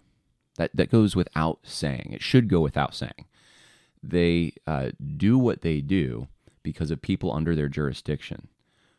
That 0.60 0.76
that 0.76 0.90
goes 0.90 1.16
without 1.16 1.60
saying. 1.62 2.10
It 2.12 2.20
should 2.20 2.46
go 2.46 2.60
without 2.60 2.94
saying. 2.94 3.24
They 4.02 4.52
uh, 4.66 4.90
do 5.16 5.38
what 5.38 5.62
they 5.62 5.80
do 5.80 6.28
because 6.62 6.90
of 6.90 7.00
people 7.00 7.32
under 7.32 7.56
their 7.56 7.66
jurisdiction 7.68 8.48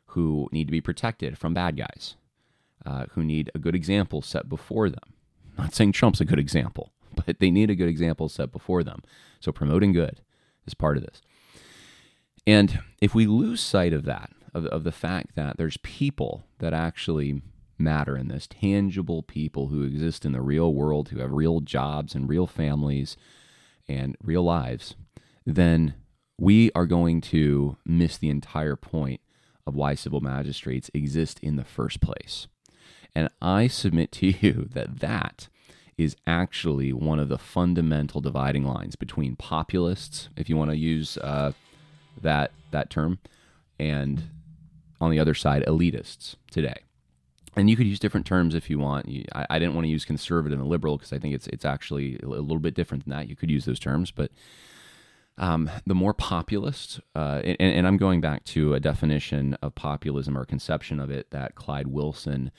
who 0.08 0.50
need 0.52 0.66
to 0.66 0.72
be 0.72 0.82
protected 0.82 1.38
from 1.38 1.54
bad 1.54 1.78
guys, 1.78 2.16
uh, 2.84 3.06
who 3.12 3.24
need 3.24 3.52
a 3.54 3.60
good 3.60 3.76
example 3.76 4.24
set 4.24 4.50
before 4.50 4.90
them. 4.90 5.14
I'm 5.56 5.66
not 5.66 5.76
saying 5.76 5.92
Trump's 5.92 6.20
a 6.20 6.26
good 6.26 6.40
example, 6.40 6.94
but 7.28 7.40
they 7.40 7.52
need 7.52 7.70
a 7.70 7.76
good 7.76 7.90
example 7.90 8.28
set 8.28 8.52
before 8.52 8.84
them. 8.84 9.04
So 9.40 9.52
promoting 9.52 9.94
good 9.94 10.20
is 10.66 10.74
part 10.74 10.98
of 10.98 11.04
this. 11.04 11.22
And 12.48 12.80
if 13.00 13.14
we 13.14 13.28
lose 13.28 13.62
sight 13.62 13.94
of 13.94 14.06
that, 14.06 14.32
of, 14.56 14.66
of 14.66 14.84
the 14.84 14.92
fact 14.92 15.36
that 15.36 15.58
there's 15.58 15.78
people 15.78 16.44
that 16.58 16.74
actually 16.74 17.44
matter 17.82 18.18
in 18.18 18.28
this, 18.28 18.48
tangible 18.48 19.24
people 19.24 19.68
who 19.68 19.84
exist 19.84 20.26
in 20.26 20.32
the 20.32 20.42
real 20.42 20.74
world, 20.74 21.10
who 21.10 21.20
have 21.20 21.32
real 21.32 21.60
jobs 21.60 22.16
and 22.16 22.30
real 22.30 22.48
families 22.48 23.18
and 23.88 24.16
real 24.24 24.44
lives, 24.44 24.96
then 25.46 25.96
we 26.38 26.72
are 26.74 26.86
going 26.86 27.22
to 27.22 27.78
miss 27.86 28.18
the 28.18 28.30
entire 28.30 28.76
point 28.76 29.22
of 29.68 29.76
why 29.76 29.96
civil 29.96 30.22
magistrates 30.22 30.90
exist 30.94 31.40
in 31.42 31.56
the 31.56 31.64
first 31.64 32.02
place. 32.02 32.48
And 33.14 33.30
I 33.42 33.68
submit 33.68 34.12
to 34.14 34.28
you 34.40 34.68
that 34.74 35.00
that 35.00 35.48
is 35.98 36.16
actually 36.26 36.94
one 36.94 37.20
of 37.20 37.30
the 37.30 37.38
fundamental 37.38 38.22
dividing 38.22 38.64
lines 38.64 38.96
between 38.96 39.36
populists, 39.36 40.30
if 40.36 40.50
you 40.50 40.58
want 40.58 40.72
to 40.72 40.78
use 40.78 41.18
uh, 41.18 41.52
that 42.20 42.52
that 42.72 42.90
term, 42.90 43.20
and 43.78 44.24
on 45.00 45.12
the 45.12 45.20
other 45.20 45.34
side, 45.34 45.64
elitists 45.68 46.36
today. 46.50 46.82
And 47.56 47.70
you 47.70 47.76
could 47.76 47.88
use 47.88 48.00
different 48.00 48.26
terms 48.26 48.56
if 48.56 48.70
you 48.70 48.80
want. 48.80 49.08
I, 49.36 49.46
I 49.50 49.60
didn't 49.60 49.76
want 49.76 49.86
to 49.86 49.90
use 49.90 50.06
conservative 50.06 50.60
and 50.60 50.70
liberal 50.70 50.98
because 50.98 51.12
I 51.12 51.20
think 51.20 51.36
it's 51.36 51.48
it's 51.48 51.66
actually 51.66 52.18
a 52.24 52.28
little 52.28 52.60
bit 52.60 52.76
different 52.76 53.04
than 53.04 53.12
that. 53.12 53.28
You 53.28 53.36
could 53.36 53.52
use 53.52 53.66
those 53.66 53.80
terms, 53.80 54.10
but 54.12 54.32
um, 55.38 55.70
the 55.86 55.96
more 55.96 56.14
populist, 56.14 57.00
uh, 57.16 57.42
and, 57.44 57.58
and, 57.60 57.88
I'm 57.88 57.98
going 57.98 58.22
back 58.22 58.44
to 58.46 58.74
a 58.74 58.80
definition 58.80 59.56
of 59.62 59.74
populism 59.74 60.38
or 60.38 60.46
conception 60.46 61.00
of 61.00 61.10
it 61.10 61.32
that 61.32 61.56
Clyde 61.56 61.88
Wilson, 61.88 62.52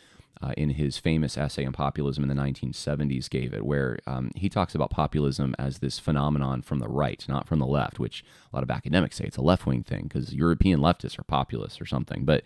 uh, 0.42 0.52
in 0.56 0.70
his 0.70 0.98
famous 0.98 1.38
essay 1.38 1.64
on 1.64 1.72
populism 1.72 2.24
in 2.24 2.28
the 2.28 2.42
1970s, 2.42 3.30
gave 3.30 3.54
it, 3.54 3.64
where 3.64 3.98
um, 4.06 4.32
he 4.34 4.48
talks 4.48 4.74
about 4.74 4.90
populism 4.90 5.54
as 5.58 5.78
this 5.78 5.98
phenomenon 5.98 6.62
from 6.62 6.80
the 6.80 6.88
right, 6.88 7.24
not 7.28 7.46
from 7.46 7.60
the 7.60 7.66
left, 7.66 8.00
which 8.00 8.24
a 8.52 8.56
lot 8.56 8.64
of 8.64 8.70
academics 8.70 9.16
say 9.16 9.24
it's 9.24 9.36
a 9.36 9.42
left 9.42 9.66
wing 9.66 9.84
thing 9.84 10.04
because 10.04 10.34
European 10.34 10.80
leftists 10.80 11.18
are 11.18 11.24
populists 11.24 11.80
or 11.80 11.86
something. 11.86 12.24
But 12.24 12.42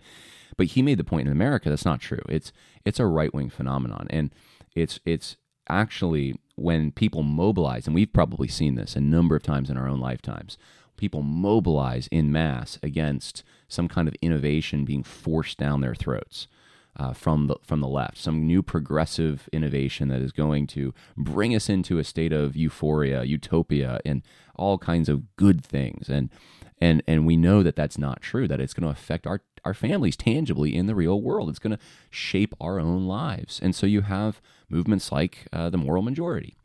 but 0.55 0.67
he 0.67 0.81
made 0.81 0.97
the 0.97 1.03
point 1.03 1.27
in 1.27 1.31
America 1.31 1.69
that's 1.69 1.85
not 1.85 1.99
true. 1.99 2.21
It's 2.29 2.51
it's 2.85 2.99
a 2.99 3.05
right 3.05 3.33
wing 3.33 3.49
phenomenon, 3.49 4.07
and 4.09 4.33
it's 4.75 4.99
it's 5.05 5.37
actually 5.69 6.35
when 6.55 6.91
people 6.91 7.23
mobilize, 7.23 7.85
and 7.85 7.95
we've 7.95 8.13
probably 8.13 8.47
seen 8.47 8.75
this 8.75 8.95
a 8.95 9.01
number 9.01 9.35
of 9.35 9.43
times 9.43 9.69
in 9.69 9.77
our 9.77 9.87
own 9.87 9.99
lifetimes, 9.99 10.57
people 10.97 11.21
mobilize 11.21 12.07
in 12.07 12.31
mass 12.31 12.79
against 12.81 13.43
some 13.67 13.87
kind 13.87 14.07
of 14.07 14.15
innovation 14.21 14.85
being 14.85 15.03
forced 15.03 15.57
down 15.57 15.81
their 15.81 15.95
throats. 15.95 16.47
Uh, 16.99 17.13
from 17.13 17.45
the 17.45 17.55
from 17.61 17.79
the 17.79 17.87
left, 17.87 18.17
some 18.17 18.47
new 18.47 18.63
progressive 18.63 19.47
innovation 19.53 20.07
that 20.07 20.19
is 20.19 20.31
going 20.31 20.65
to 20.65 20.95
bring 21.15 21.53
us 21.55 21.69
into 21.69 21.99
a 21.99 22.03
state 22.03 22.33
of 22.33 22.55
euphoria, 22.55 23.23
utopia, 23.23 23.99
and 24.03 24.23
all 24.55 24.79
kinds 24.79 25.07
of 25.07 25.35
good 25.35 25.63
things. 25.63 26.09
And 26.09 26.31
and 26.81 27.03
and 27.07 27.27
we 27.27 27.37
know 27.37 27.61
that 27.61 27.75
that's 27.75 27.99
not 27.99 28.23
true. 28.23 28.47
That 28.47 28.59
it's 28.59 28.73
going 28.73 28.91
to 28.91 28.99
affect 28.99 29.27
our 29.27 29.43
our 29.67 29.73
families 29.73 30.15
tangibly 30.15 30.73
in 30.73 30.85
the 30.87 30.95
real 30.95 31.21
world. 31.21 31.49
It's 31.49 31.59
going 31.59 31.75
to 31.75 31.83
shape 32.09 32.53
our 32.61 32.79
own 32.79 33.05
lives. 33.05 33.59
And 33.61 33.75
so 33.75 33.85
you 33.85 34.01
have 34.01 34.41
movements 34.69 35.11
like 35.11 35.47
uh, 35.51 35.69
the 35.69 35.77
moral 35.77 36.01
majority. 36.01 36.55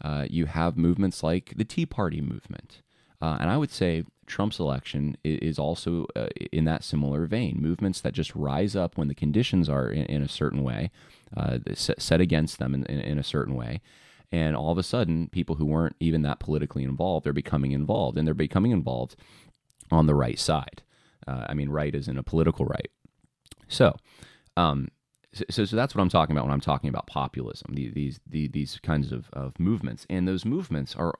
Uh, 0.00 0.26
you 0.30 0.46
have 0.46 0.76
movements 0.76 1.24
like 1.24 1.52
the 1.56 1.64
Tea 1.64 1.84
Party 1.84 2.20
movement. 2.20 2.80
Uh, 3.20 3.38
and 3.40 3.50
I 3.50 3.56
would 3.56 3.72
say 3.72 4.04
Trump's 4.26 4.60
election 4.60 5.16
is 5.24 5.58
also 5.58 6.06
uh, 6.14 6.28
in 6.52 6.64
that 6.66 6.84
similar 6.84 7.26
vein. 7.26 7.56
Movements 7.60 8.00
that 8.02 8.12
just 8.12 8.32
rise 8.36 8.76
up 8.76 8.96
when 8.96 9.08
the 9.08 9.14
conditions 9.16 9.68
are 9.68 9.88
in, 9.88 10.04
in 10.04 10.22
a 10.22 10.28
certain 10.28 10.62
way, 10.62 10.92
uh, 11.36 11.58
set 11.74 12.20
against 12.20 12.60
them 12.60 12.72
in, 12.72 12.84
in, 12.84 13.00
in, 13.00 13.18
a 13.18 13.24
certain 13.24 13.56
way. 13.56 13.80
And 14.30 14.54
all 14.54 14.70
of 14.70 14.78
a 14.78 14.84
sudden, 14.84 15.28
people 15.28 15.56
who 15.56 15.66
weren't 15.66 15.96
even 15.98 16.22
that 16.22 16.38
politically 16.38 16.84
involved 16.84 17.26
are 17.26 17.32
becoming 17.32 17.72
involved, 17.72 18.16
and 18.16 18.26
they're 18.26 18.34
becoming 18.34 18.70
involved 18.70 19.16
on 19.90 20.06
the 20.06 20.14
right 20.14 20.38
side. 20.38 20.82
Uh, 21.26 21.46
I 21.48 21.54
mean, 21.54 21.68
right 21.68 21.94
is 21.94 22.08
in 22.08 22.18
a 22.18 22.22
political 22.22 22.66
right. 22.66 22.90
So, 23.68 23.96
um, 24.56 24.88
so, 25.32 25.64
so 25.64 25.76
that's 25.76 25.94
what 25.94 26.02
I'm 26.02 26.08
talking 26.08 26.36
about 26.36 26.44
when 26.44 26.52
I'm 26.52 26.60
talking 26.60 26.88
about 26.88 27.06
populism. 27.06 27.74
These 27.74 28.20
these 28.26 28.50
these 28.50 28.78
kinds 28.82 29.12
of, 29.12 29.28
of 29.32 29.58
movements, 29.58 30.06
and 30.08 30.28
those 30.28 30.44
movements 30.44 30.94
are 30.94 31.14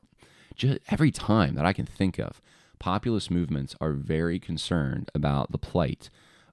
just 0.55 0.79
every 0.89 1.11
time 1.11 1.55
that 1.57 1.67
I 1.67 1.73
can 1.73 1.87
think 1.87 2.19
of, 2.19 2.41
populist 2.79 3.31
movements 3.31 3.75
are 3.81 3.93
very 3.93 4.39
concerned 4.39 5.11
about 5.15 5.51
the 5.51 5.59
plight 5.59 6.11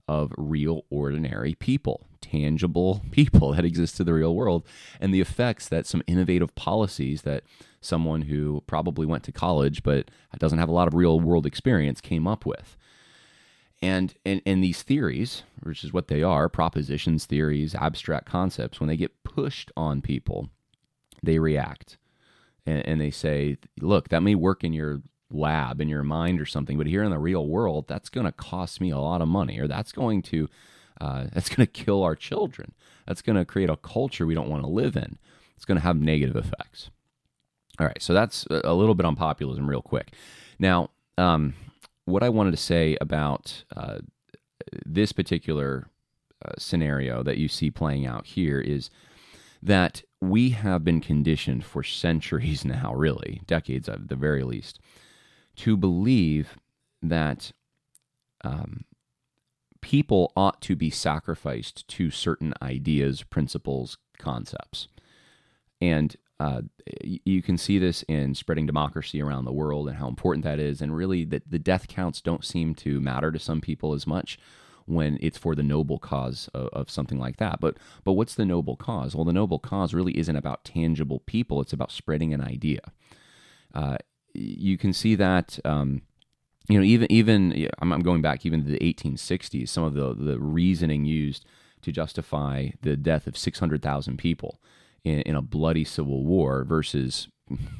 of 0.07 0.33
real 0.37 0.83
ordinary 0.89 1.55
people, 1.55 2.07
tangible 2.19 3.01
people 3.11 3.53
that 3.53 3.65
exist 3.65 3.99
in 3.99 4.05
the 4.05 4.13
real 4.13 4.35
world, 4.35 4.65
and 4.99 5.13
the 5.13 5.21
effects 5.21 5.67
that 5.69 5.85
some 5.85 6.01
innovative 6.07 6.53
policies 6.55 7.21
that 7.21 7.43
someone 7.79 8.23
who 8.23 8.63
probably 8.67 9.05
went 9.05 9.23
to 9.23 9.31
college 9.31 9.83
but 9.83 10.09
doesn't 10.37 10.59
have 10.59 10.69
a 10.69 10.73
lot 10.73 10.87
of 10.87 10.93
real 10.93 11.19
world 11.19 11.45
experience 11.45 12.01
came 12.01 12.27
up 12.27 12.45
with. 12.45 12.77
And, 13.81 14.13
and, 14.25 14.41
and 14.45 14.63
these 14.63 14.83
theories, 14.83 15.43
which 15.63 15.83
is 15.83 15.91
what 15.91 16.07
they 16.07 16.21
are 16.21 16.49
propositions, 16.49 17.25
theories, 17.25 17.73
abstract 17.73 18.27
concepts, 18.27 18.79
when 18.79 18.87
they 18.87 18.97
get 18.97 19.23
pushed 19.23 19.71
on 19.75 20.01
people, 20.01 20.49
they 21.23 21.39
react. 21.39 21.97
And, 22.65 22.85
and 22.85 23.01
they 23.01 23.09
say, 23.09 23.57
look, 23.79 24.09
that 24.09 24.21
may 24.21 24.35
work 24.35 24.63
in 24.63 24.73
your 24.73 25.01
lab, 25.31 25.81
in 25.81 25.89
your 25.89 26.03
mind 26.03 26.39
or 26.39 26.45
something, 26.45 26.77
but 26.77 26.87
here 26.87 27.03
in 27.03 27.09
the 27.09 27.17
real 27.17 27.47
world, 27.47 27.87
that's 27.87 28.09
going 28.09 28.25
to 28.25 28.31
cost 28.31 28.81
me 28.81 28.91
a 28.91 28.99
lot 28.99 29.21
of 29.21 29.27
money, 29.27 29.59
or 29.59 29.67
that's 29.67 29.91
going 29.91 30.21
to 30.23 30.47
uh, 30.99 31.25
that's 31.33 31.49
going 31.49 31.65
to 31.65 31.71
kill 31.71 32.03
our 32.03 32.15
children. 32.15 32.73
That's 33.07 33.21
going 33.21 33.37
to 33.37 33.45
create 33.45 33.69
a 33.69 33.77
culture 33.77 34.25
we 34.25 34.35
don't 34.35 34.49
want 34.49 34.63
to 34.63 34.69
live 34.69 34.95
in. 34.95 35.17
It's 35.55 35.65
going 35.65 35.77
to 35.77 35.83
have 35.83 35.97
negative 35.97 36.35
effects. 36.35 36.89
All 37.79 37.87
right, 37.87 38.01
so 38.01 38.13
that's 38.13 38.45
a 38.49 38.73
little 38.73 38.95
bit 38.95 39.05
on 39.05 39.15
populism, 39.15 39.69
real 39.69 39.81
quick. 39.81 40.13
Now, 40.59 40.91
um, 41.17 41.55
what 42.11 42.23
I 42.23 42.29
wanted 42.29 42.51
to 42.51 42.57
say 42.57 42.97
about 43.01 43.63
uh, 43.75 43.99
this 44.85 45.11
particular 45.11 45.87
uh, 46.45 46.51
scenario 46.57 47.23
that 47.23 47.37
you 47.37 47.47
see 47.47 47.71
playing 47.71 48.05
out 48.05 48.25
here 48.25 48.59
is 48.59 48.89
that 49.63 50.03
we 50.19 50.49
have 50.49 50.83
been 50.83 50.99
conditioned 50.99 51.63
for 51.63 51.83
centuries 51.83 52.65
now, 52.65 52.93
really, 52.93 53.41
decades 53.47 53.89
at 53.89 54.07
the 54.09 54.15
very 54.15 54.43
least, 54.43 54.79
to 55.57 55.77
believe 55.77 56.57
that 57.01 57.51
um, 58.43 58.85
people 59.81 60.31
ought 60.35 60.61
to 60.61 60.75
be 60.75 60.89
sacrificed 60.89 61.87
to 61.87 62.11
certain 62.11 62.53
ideas, 62.61 63.23
principles, 63.23 63.97
concepts. 64.17 64.87
And 65.79 66.15
uh, 66.41 66.61
you 66.99 67.43
can 67.43 67.55
see 67.55 67.77
this 67.77 68.01
in 68.07 68.33
spreading 68.33 68.65
democracy 68.65 69.21
around 69.21 69.45
the 69.45 69.51
world 69.51 69.87
and 69.87 69.97
how 69.97 70.07
important 70.07 70.43
that 70.43 70.59
is. 70.59 70.81
And 70.81 70.95
really, 70.95 71.23
that 71.25 71.51
the 71.51 71.59
death 71.59 71.87
counts 71.87 72.19
don't 72.19 72.43
seem 72.43 72.73
to 72.75 72.99
matter 72.99 73.31
to 73.31 73.37
some 73.37 73.61
people 73.61 73.93
as 73.93 74.07
much 74.07 74.39
when 74.87 75.19
it's 75.21 75.37
for 75.37 75.53
the 75.53 75.61
noble 75.61 75.99
cause 75.99 76.49
of, 76.55 76.69
of, 76.69 76.89
something 76.89 77.19
like 77.19 77.37
that. 77.37 77.59
But 77.59 77.77
but 78.03 78.13
what's 78.13 78.33
the 78.33 78.45
noble 78.45 78.75
cause? 78.75 79.15
Well, 79.15 79.23
the 79.23 79.31
noble 79.31 79.59
cause 79.59 79.93
really 79.93 80.17
isn't 80.17 80.35
about 80.35 80.65
tangible 80.65 81.19
people. 81.27 81.61
It's 81.61 81.73
about 81.73 81.91
spreading 81.91 82.33
an 82.33 82.41
idea. 82.41 82.81
Uh, 83.75 83.97
you 84.33 84.79
can 84.79 84.93
see 84.93 85.13
that. 85.13 85.59
Um, 85.63 86.01
you 86.67 86.79
know, 86.79 86.83
even 86.83 87.11
even 87.11 87.69
I'm 87.83 88.01
going 88.01 88.23
back 88.23 88.47
even 88.47 88.65
to 88.65 88.71
the 88.71 88.79
1860s. 88.79 89.69
Some 89.69 89.83
of 89.83 89.93
the 89.93 90.15
the 90.15 90.39
reasoning 90.39 91.05
used 91.05 91.45
to 91.83 91.91
justify 91.91 92.69
the 92.81 92.97
death 92.97 93.27
of 93.27 93.37
600,000 93.37 94.17
people 94.17 94.59
in, 95.03 95.21
in 95.21 95.35
a 95.35 95.41
bloody 95.41 95.83
civil 95.83 96.23
war 96.25 96.63
versus 96.63 97.27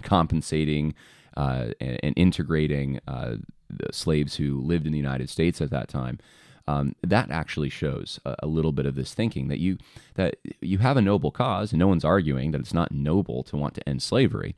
compensating 0.04 0.94
uh, 1.38 1.68
and, 1.80 2.00
and, 2.04 2.14
integrating 2.18 3.00
uh, 3.08 3.36
the 3.70 3.94
slaves 3.94 4.36
who 4.36 4.60
lived 4.60 4.86
in 4.86 4.92
the 4.92 4.98
United 4.98 5.30
States 5.30 5.62
at 5.62 5.70
that 5.70 5.88
time. 5.88 6.20
um, 6.68 6.96
that 7.02 7.32
actually 7.32 7.70
shows 7.70 8.20
a, 8.26 8.36
a, 8.40 8.48
little 8.48 8.72
bit 8.72 8.86
of 8.86 8.96
this 8.96 9.14
thinking 9.14 9.48
that 9.48 9.60
you 9.60 9.78
that 10.16 10.36
you 10.60 10.80
have 10.80 10.98
a 10.98 11.02
noble 11.02 11.32
cause, 11.32 11.72
and 11.72 11.80
no 11.80 11.88
one's 11.88 12.06
arguing 12.06 12.52
that 12.52 12.62
it's 12.62 12.74
not 12.74 12.92
noble 12.92 13.44
to 13.44 13.58
want 13.58 13.74
to 13.76 13.90
end 13.90 14.04
slavery. 14.04 14.56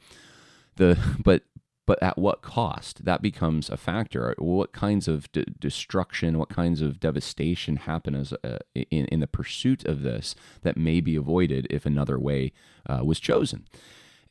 The 0.77 0.97
but 1.23 1.43
but 1.85 2.01
at 2.01 2.17
what 2.17 2.41
cost? 2.41 3.05
That 3.05 3.21
becomes 3.21 3.69
a 3.69 3.77
factor. 3.77 4.33
What 4.37 4.71
kinds 4.71 5.07
of 5.07 5.31
d- 5.31 5.45
destruction, 5.59 6.37
what 6.37 6.49
kinds 6.49 6.81
of 6.81 6.99
devastation 6.99 7.77
happen 7.77 8.15
as 8.15 8.33
uh, 8.43 8.59
in 8.73 9.05
in 9.05 9.19
the 9.19 9.27
pursuit 9.27 9.85
of 9.85 10.01
this 10.01 10.35
that 10.61 10.77
may 10.77 11.01
be 11.01 11.15
avoided 11.15 11.67
if 11.69 11.85
another 11.85 12.19
way 12.19 12.53
uh, 12.85 13.01
was 13.03 13.19
chosen, 13.19 13.65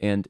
and 0.01 0.29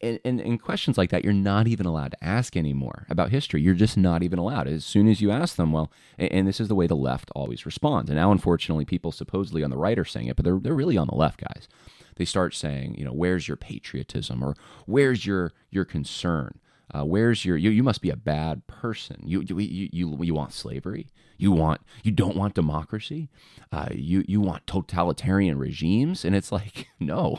and, 0.00 0.18
and, 0.24 0.40
and 0.40 0.60
questions 0.60 0.98
like 0.98 1.10
that, 1.10 1.24
you're 1.24 1.32
not 1.32 1.68
even 1.68 1.86
allowed 1.86 2.12
to 2.12 2.24
ask 2.24 2.56
anymore 2.56 3.06
about 3.08 3.30
history. 3.30 3.62
You're 3.62 3.74
just 3.74 3.96
not 3.96 4.22
even 4.22 4.38
allowed. 4.38 4.66
As 4.66 4.84
soon 4.84 5.08
as 5.08 5.20
you 5.20 5.30
ask 5.30 5.56
them, 5.56 5.72
well, 5.72 5.90
and, 6.18 6.32
and, 6.32 6.48
this 6.48 6.60
is 6.60 6.68
the 6.68 6.74
way 6.74 6.86
the 6.86 6.96
left 6.96 7.30
always 7.34 7.64
responds. 7.64 8.10
And 8.10 8.18
now, 8.18 8.32
unfortunately, 8.32 8.84
people 8.84 9.12
supposedly 9.12 9.62
on 9.62 9.70
the 9.70 9.78
right 9.78 9.98
are 9.98 10.04
saying 10.04 10.26
it, 10.26 10.36
but 10.36 10.44
they're, 10.44 10.58
they're 10.58 10.74
really 10.74 10.96
on 10.96 11.06
the 11.06 11.14
left, 11.14 11.40
guys. 11.40 11.68
They 12.16 12.24
start 12.24 12.54
saying, 12.54 12.96
you 12.96 13.04
know, 13.04 13.12
where's 13.12 13.48
your 13.48 13.56
patriotism 13.56 14.42
or 14.42 14.56
where's 14.86 15.26
your 15.26 15.52
your 15.70 15.84
concern? 15.84 16.58
Uh, 16.94 17.04
where's 17.04 17.44
your 17.44 17.56
you, 17.56 17.70
you 17.70 17.82
must 17.82 18.02
be 18.02 18.10
a 18.10 18.16
bad 18.16 18.66
person. 18.66 19.22
You, 19.24 19.40
you 19.40 19.58
you 19.58 20.18
you 20.22 20.34
want 20.34 20.52
slavery. 20.52 21.08
You 21.38 21.50
want 21.50 21.80
you 22.02 22.12
don't 22.12 22.36
want 22.36 22.54
democracy. 22.54 23.30
Uh, 23.72 23.88
you 23.92 24.24
you 24.28 24.40
want 24.40 24.66
totalitarian 24.66 25.58
regimes, 25.58 26.24
and 26.24 26.36
it's 26.36 26.52
like 26.52 26.88
no, 27.00 27.38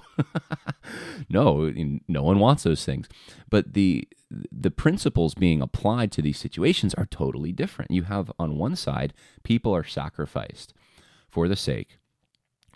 no, 1.30 1.72
no 2.08 2.24
one 2.24 2.40
wants 2.40 2.64
those 2.64 2.84
things. 2.84 3.08
But 3.50 3.74
the 3.74 4.08
the 4.52 4.72
principles 4.72 5.36
being 5.36 5.62
applied 5.62 6.12
to 6.14 6.24
these 6.24 6.40
situations 6.40 6.96
are 6.96 7.06
totally 7.06 7.52
different. 7.52 7.92
You 7.92 8.04
have 8.04 8.32
on 8.40 8.58
one 8.58 8.76
side 8.76 9.14
people 9.44 9.76
are 9.76 9.84
sacrificed 9.84 10.74
for 11.30 11.48
the 11.48 11.56
sake 11.56 12.00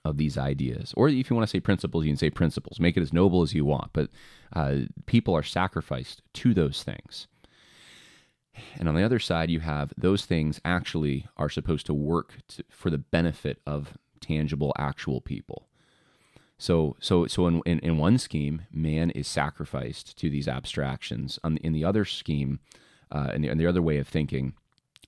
of 0.07 0.17
these 0.17 0.37
ideas. 0.37 0.93
Or 0.97 1.09
if 1.09 1.29
you 1.29 1.35
want 1.35 1.47
to 1.47 1.51
say 1.51 1.59
principles, 1.59 2.05
you 2.05 2.11
can 2.11 2.17
say 2.17 2.29
principles. 2.29 2.79
Make 2.79 2.97
it 2.97 3.01
as 3.01 3.13
noble 3.13 3.41
as 3.41 3.53
you 3.53 3.65
want. 3.65 3.91
But 3.93 4.09
uh, 4.53 4.77
people 5.05 5.35
are 5.35 5.43
sacrificed 5.43 6.21
to 6.33 6.53
those 6.53 6.83
things. 6.83 7.27
And 8.75 8.89
on 8.89 8.95
the 8.95 9.03
other 9.03 9.19
side, 9.19 9.51
you 9.51 9.59
have 9.59 9.93
those 9.97 10.25
things 10.25 10.59
actually 10.65 11.27
are 11.37 11.49
supposed 11.49 11.85
to 11.87 11.93
work 11.93 12.35
to, 12.49 12.63
for 12.69 12.89
the 12.89 12.97
benefit 12.97 13.61
of 13.67 13.97
tangible, 14.19 14.73
actual 14.77 15.21
people. 15.21 15.67
So, 16.57 16.95
so, 16.99 17.27
so 17.27 17.45
in, 17.45 17.61
in, 17.65 17.79
in, 17.79 17.97
one 17.99 18.17
scheme, 18.17 18.63
man 18.71 19.11
is 19.11 19.27
sacrificed 19.27 20.17
to 20.17 20.29
these 20.29 20.47
abstractions. 20.47 21.37
On, 21.43 21.57
in 21.57 21.71
the 21.71 21.85
other 21.85 22.03
scheme, 22.03 22.59
uh, 23.11 23.31
in, 23.35 23.43
the, 23.43 23.49
in 23.49 23.59
the 23.59 23.67
other 23.67 23.81
way 23.81 23.99
of 23.99 24.07
thinking, 24.07 24.53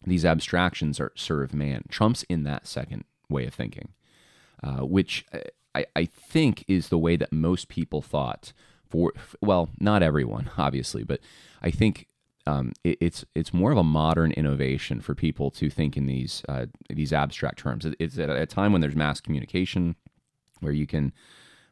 these 0.05 0.25
abstractions 0.25 0.99
are 0.99 1.11
serve 1.15 1.53
man. 1.53 1.85
Trump's 1.89 2.23
in 2.23 2.43
that 2.43 2.67
second 2.67 3.03
way 3.29 3.45
of 3.47 3.53
thinking, 3.53 3.89
uh, 4.63 4.85
which 4.85 5.25
I, 5.75 5.85
I 5.95 6.05
think 6.05 6.65
is 6.67 6.89
the 6.89 6.97
way 6.97 7.15
that 7.15 7.31
most 7.31 7.67
people 7.67 8.01
thought. 8.01 8.53
For 8.89 9.13
well, 9.41 9.69
not 9.79 10.01
everyone, 10.01 10.49
obviously, 10.57 11.03
but 11.03 11.19
I 11.61 11.69
think 11.69 12.07
um, 12.47 12.73
it, 12.83 12.97
it's 12.99 13.25
it's 13.35 13.53
more 13.53 13.71
of 13.71 13.77
a 13.77 13.83
modern 13.83 14.31
innovation 14.31 15.01
for 15.01 15.13
people 15.13 15.51
to 15.51 15.69
think 15.69 15.95
in 15.95 16.07
these 16.07 16.43
uh, 16.49 16.65
these 16.89 17.13
abstract 17.13 17.59
terms. 17.59 17.85
It's 17.99 18.17
at 18.17 18.29
a 18.29 18.45
time 18.45 18.71
when 18.71 18.81
there's 18.81 18.95
mass 18.95 19.21
communication, 19.21 19.95
where 20.59 20.73
you 20.73 20.87
can 20.87 21.13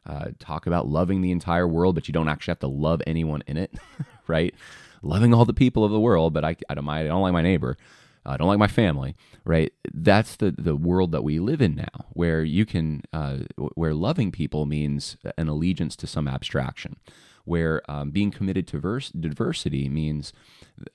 uh, 0.06 0.28
talk 0.38 0.66
about 0.66 0.86
loving 0.86 1.20
the 1.20 1.32
entire 1.32 1.66
world, 1.66 1.94
but 1.94 2.06
you 2.08 2.12
don't 2.12 2.28
actually 2.28 2.52
have 2.52 2.60
to 2.60 2.68
love 2.68 3.02
anyone 3.06 3.42
in 3.46 3.56
it, 3.56 3.74
right? 4.26 4.54
Loving 5.02 5.34
all 5.34 5.44
the 5.44 5.52
people 5.52 5.84
of 5.84 5.90
the 5.90 6.00
world, 6.00 6.32
but 6.32 6.44
I, 6.44 6.56
I 6.68 6.74
don't 6.74 6.88
I 6.88 7.04
don't 7.04 7.22
like 7.22 7.32
my 7.32 7.42
neighbor. 7.42 7.76
I 8.24 8.36
don't 8.36 8.48
like 8.48 8.58
my 8.58 8.68
family, 8.68 9.16
right? 9.44 9.72
That's 9.92 10.36
the 10.36 10.50
the 10.56 10.76
world 10.76 11.12
that 11.12 11.24
we 11.24 11.38
live 11.38 11.60
in 11.60 11.74
now, 11.74 12.06
where 12.10 12.42
you 12.42 12.66
can, 12.66 13.02
uh, 13.12 13.38
where 13.56 13.94
loving 13.94 14.30
people 14.32 14.66
means 14.66 15.16
an 15.36 15.48
allegiance 15.48 15.96
to 15.96 16.06
some 16.06 16.28
abstraction, 16.28 16.96
where 17.44 17.82
um, 17.90 18.10
being 18.10 18.30
committed 18.30 18.66
to 18.68 18.78
verse, 18.78 19.10
diversity 19.10 19.88
means 19.88 20.32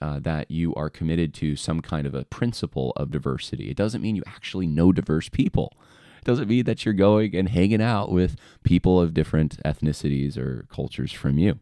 uh, 0.01 0.19
that 0.19 0.51
you 0.51 0.73
are 0.75 0.89
committed 0.89 1.33
to 1.35 1.55
some 1.55 1.81
kind 1.81 2.05
of 2.07 2.13
a 2.13 2.25
principle 2.25 2.93
of 2.95 3.11
diversity. 3.11 3.69
It 3.69 3.77
doesn't 3.77 4.01
mean 4.01 4.15
you 4.15 4.23
actually 4.27 4.67
know 4.67 4.91
diverse 4.91 5.29
people. 5.29 5.73
It 6.19 6.25
doesn't 6.25 6.47
mean 6.47 6.63
that 6.65 6.85
you're 6.85 6.93
going 6.93 7.35
and 7.35 7.49
hanging 7.49 7.81
out 7.81 8.11
with 8.11 8.37
people 8.63 9.01
of 9.01 9.13
different 9.13 9.61
ethnicities 9.63 10.37
or 10.37 10.65
cultures 10.69 11.11
from 11.11 11.37
you. 11.37 11.59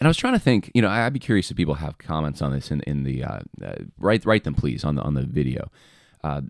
And 0.00 0.06
I 0.06 0.08
was 0.08 0.16
trying 0.16 0.32
to 0.32 0.38
think, 0.40 0.70
you 0.74 0.82
know, 0.82 0.88
I'd 0.88 1.12
be 1.12 1.18
curious 1.18 1.50
if 1.50 1.56
people 1.56 1.74
have 1.74 1.98
comments 1.98 2.42
on 2.42 2.52
this 2.52 2.70
in 2.70 2.80
in 2.82 3.04
the 3.04 3.24
uh, 3.24 3.40
uh, 3.64 3.74
write 3.98 4.24
write 4.24 4.44
them 4.44 4.54
please 4.54 4.84
on 4.84 4.96
the 4.96 5.02
on 5.02 5.14
the 5.14 5.22
video, 5.22 5.70
uh, 6.22 6.42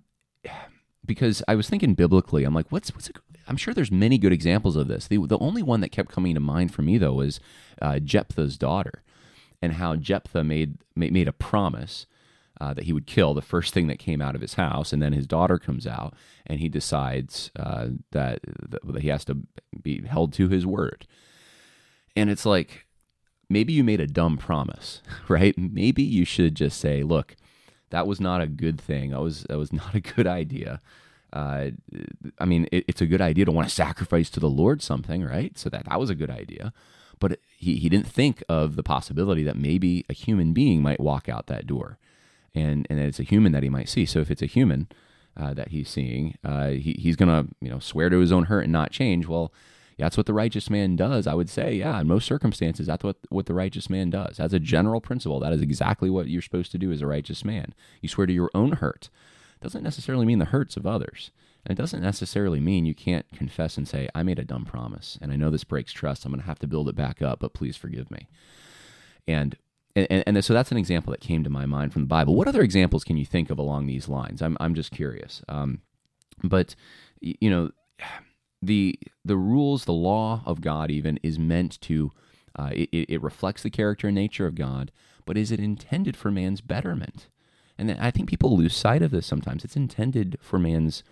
because 1.04 1.42
I 1.46 1.54
was 1.54 1.68
thinking 1.68 1.94
biblically. 1.94 2.44
I'm 2.44 2.54
like, 2.54 2.70
what's 2.72 2.94
what's 2.94 3.08
a, 3.08 3.12
I'm 3.46 3.56
sure 3.56 3.74
there's 3.74 3.92
many 3.92 4.18
good 4.18 4.32
examples 4.32 4.76
of 4.76 4.88
this. 4.88 5.06
The 5.06 5.18
the 5.26 5.38
only 5.38 5.62
one 5.62 5.80
that 5.80 5.92
kept 5.92 6.10
coming 6.10 6.34
to 6.34 6.40
mind 6.40 6.72
for 6.72 6.82
me 6.82 6.98
though 6.98 7.14
was 7.14 7.40
uh, 7.82 7.98
Jephthah's 7.98 8.56
daughter 8.56 9.02
and 9.60 9.74
how 9.74 9.96
Jephthah 9.96 10.44
made 10.44 10.78
made 10.96 11.12
made 11.12 11.28
a 11.28 11.32
promise 11.32 12.06
uh, 12.60 12.72
that 12.74 12.84
he 12.84 12.92
would 12.92 13.06
kill 13.06 13.34
the 13.34 13.42
first 13.42 13.74
thing 13.74 13.88
that 13.88 13.98
came 13.98 14.22
out 14.22 14.34
of 14.34 14.40
his 14.40 14.54
house, 14.54 14.92
and 14.92 15.02
then 15.02 15.12
his 15.12 15.26
daughter 15.26 15.58
comes 15.58 15.86
out, 15.86 16.14
and 16.46 16.60
he 16.60 16.68
decides 16.68 17.50
uh, 17.58 17.88
that, 18.12 18.40
that 18.84 19.02
he 19.02 19.08
has 19.08 19.24
to 19.24 19.38
be 19.82 20.06
held 20.06 20.32
to 20.34 20.48
his 20.48 20.64
word. 20.64 21.06
And 22.16 22.30
it's 22.30 22.46
like 22.46 22.86
maybe 23.48 23.72
you 23.72 23.84
made 23.84 24.00
a 24.00 24.06
dumb 24.06 24.36
promise, 24.36 25.02
right? 25.28 25.56
Maybe 25.56 26.02
you 26.02 26.24
should 26.24 26.54
just 26.54 26.80
say, 26.80 27.02
"Look, 27.02 27.36
that 27.90 28.06
was 28.06 28.20
not 28.20 28.40
a 28.40 28.46
good 28.46 28.80
thing. 28.80 29.10
That 29.10 29.20
was 29.20 29.44
that 29.48 29.58
was 29.58 29.72
not 29.82 29.94
a 29.94 30.00
good 30.00 30.26
idea." 30.26 30.80
Uh, 31.32 31.70
I 32.38 32.44
mean, 32.44 32.68
it, 32.70 32.84
it's 32.86 33.00
a 33.00 33.06
good 33.06 33.20
idea 33.20 33.44
to 33.44 33.50
want 33.50 33.68
to 33.68 33.74
sacrifice 33.74 34.30
to 34.30 34.40
the 34.40 34.48
Lord 34.48 34.82
something, 34.82 35.24
right? 35.24 35.58
So 35.58 35.68
that 35.70 35.86
that 35.86 35.98
was 35.98 36.10
a 36.10 36.14
good 36.14 36.30
idea 36.30 36.72
but 37.18 37.38
he, 37.56 37.76
he 37.76 37.88
didn't 37.88 38.06
think 38.06 38.42
of 38.48 38.76
the 38.76 38.82
possibility 38.82 39.42
that 39.42 39.56
maybe 39.56 40.04
a 40.08 40.12
human 40.12 40.52
being 40.52 40.82
might 40.82 41.00
walk 41.00 41.28
out 41.28 41.46
that 41.46 41.66
door 41.66 41.98
and, 42.54 42.86
and 42.90 42.98
that 42.98 43.06
it's 43.06 43.20
a 43.20 43.24
human 43.24 43.52
that 43.52 43.62
he 43.62 43.70
might 43.70 43.88
see. 43.88 44.06
So 44.06 44.20
if 44.20 44.30
it's 44.30 44.42
a 44.42 44.46
human 44.46 44.88
uh, 45.36 45.54
that 45.54 45.68
he's 45.68 45.88
seeing, 45.88 46.36
uh, 46.44 46.68
he, 46.68 46.96
he's 46.98 47.16
going 47.16 47.28
to 47.28 47.54
you 47.60 47.70
know 47.70 47.78
swear 47.78 48.10
to 48.10 48.18
his 48.18 48.32
own 48.32 48.44
hurt 48.44 48.64
and 48.64 48.72
not 48.72 48.90
change. 48.90 49.26
Well, 49.26 49.52
that's 49.98 50.16
what 50.16 50.26
the 50.26 50.34
righteous 50.34 50.68
man 50.68 50.96
does. 50.96 51.26
I 51.26 51.34
would 51.34 51.48
say, 51.48 51.74
yeah, 51.74 52.00
in 52.00 52.08
most 52.08 52.26
circumstances, 52.26 52.86
that's 52.86 53.04
what, 53.04 53.16
what 53.28 53.46
the 53.46 53.54
righteous 53.54 53.88
man 53.88 54.10
does. 54.10 54.40
As 54.40 54.52
a 54.52 54.58
general 54.58 55.00
principle, 55.00 55.40
that 55.40 55.52
is 55.52 55.62
exactly 55.62 56.10
what 56.10 56.28
you're 56.28 56.42
supposed 56.42 56.72
to 56.72 56.78
do 56.78 56.90
as 56.90 57.00
a 57.00 57.06
righteous 57.06 57.44
man. 57.44 57.74
You 58.00 58.08
swear 58.08 58.26
to 58.26 58.32
your 58.32 58.50
own 58.54 58.72
hurt. 58.72 59.08
Doesn't 59.62 59.84
necessarily 59.84 60.26
mean 60.26 60.40
the 60.40 60.46
hurts 60.46 60.76
of 60.76 60.86
others. 60.86 61.30
And 61.64 61.78
it 61.78 61.80
doesn't 61.80 62.02
necessarily 62.02 62.60
mean 62.60 62.84
you 62.84 62.94
can't 62.94 63.24
confess 63.32 63.78
and 63.78 63.88
say, 63.88 64.08
I 64.14 64.22
made 64.22 64.38
a 64.38 64.44
dumb 64.44 64.66
promise, 64.66 65.18
and 65.22 65.32
I 65.32 65.36
know 65.36 65.48
this 65.48 65.64
breaks 65.64 65.92
trust. 65.92 66.24
I'm 66.24 66.32
going 66.32 66.42
to 66.42 66.46
have 66.46 66.58
to 66.58 66.66
build 66.66 66.88
it 66.90 66.96
back 66.96 67.22
up, 67.22 67.38
but 67.40 67.54
please 67.54 67.76
forgive 67.76 68.10
me. 68.10 68.28
And, 69.26 69.56
and, 69.96 70.22
and 70.26 70.44
so 70.44 70.52
that's 70.52 70.72
an 70.72 70.76
example 70.76 71.12
that 71.12 71.20
came 71.20 71.42
to 71.44 71.48
my 71.48 71.64
mind 71.64 71.94
from 71.94 72.02
the 72.02 72.08
Bible. 72.08 72.34
What 72.34 72.48
other 72.48 72.60
examples 72.60 73.04
can 73.04 73.16
you 73.16 73.24
think 73.24 73.48
of 73.48 73.58
along 73.58 73.86
these 73.86 74.08
lines? 74.08 74.42
I'm, 74.42 74.58
I'm 74.60 74.74
just 74.74 74.90
curious. 74.90 75.42
Um, 75.48 75.80
but, 76.42 76.74
you 77.20 77.48
know, 77.48 77.70
the, 78.66 78.98
the 79.24 79.36
rules, 79.36 79.84
the 79.84 79.92
law 79.92 80.42
of 80.46 80.60
God, 80.60 80.90
even, 80.90 81.18
is 81.22 81.38
meant 81.38 81.80
to, 81.82 82.12
uh, 82.56 82.70
it, 82.72 82.88
it 82.92 83.22
reflects 83.22 83.62
the 83.62 83.70
character 83.70 84.08
and 84.08 84.14
nature 84.14 84.46
of 84.46 84.54
God, 84.54 84.90
but 85.24 85.36
is 85.36 85.50
it 85.50 85.60
intended 85.60 86.16
for 86.16 86.30
man's 86.30 86.60
betterment? 86.60 87.28
And 87.78 87.90
I 87.92 88.10
think 88.10 88.28
people 88.28 88.56
lose 88.56 88.76
sight 88.76 89.02
of 89.02 89.10
this 89.10 89.26
sometimes. 89.26 89.64
It's 89.64 89.76
intended 89.76 90.38
for 90.40 90.58
man's 90.58 91.02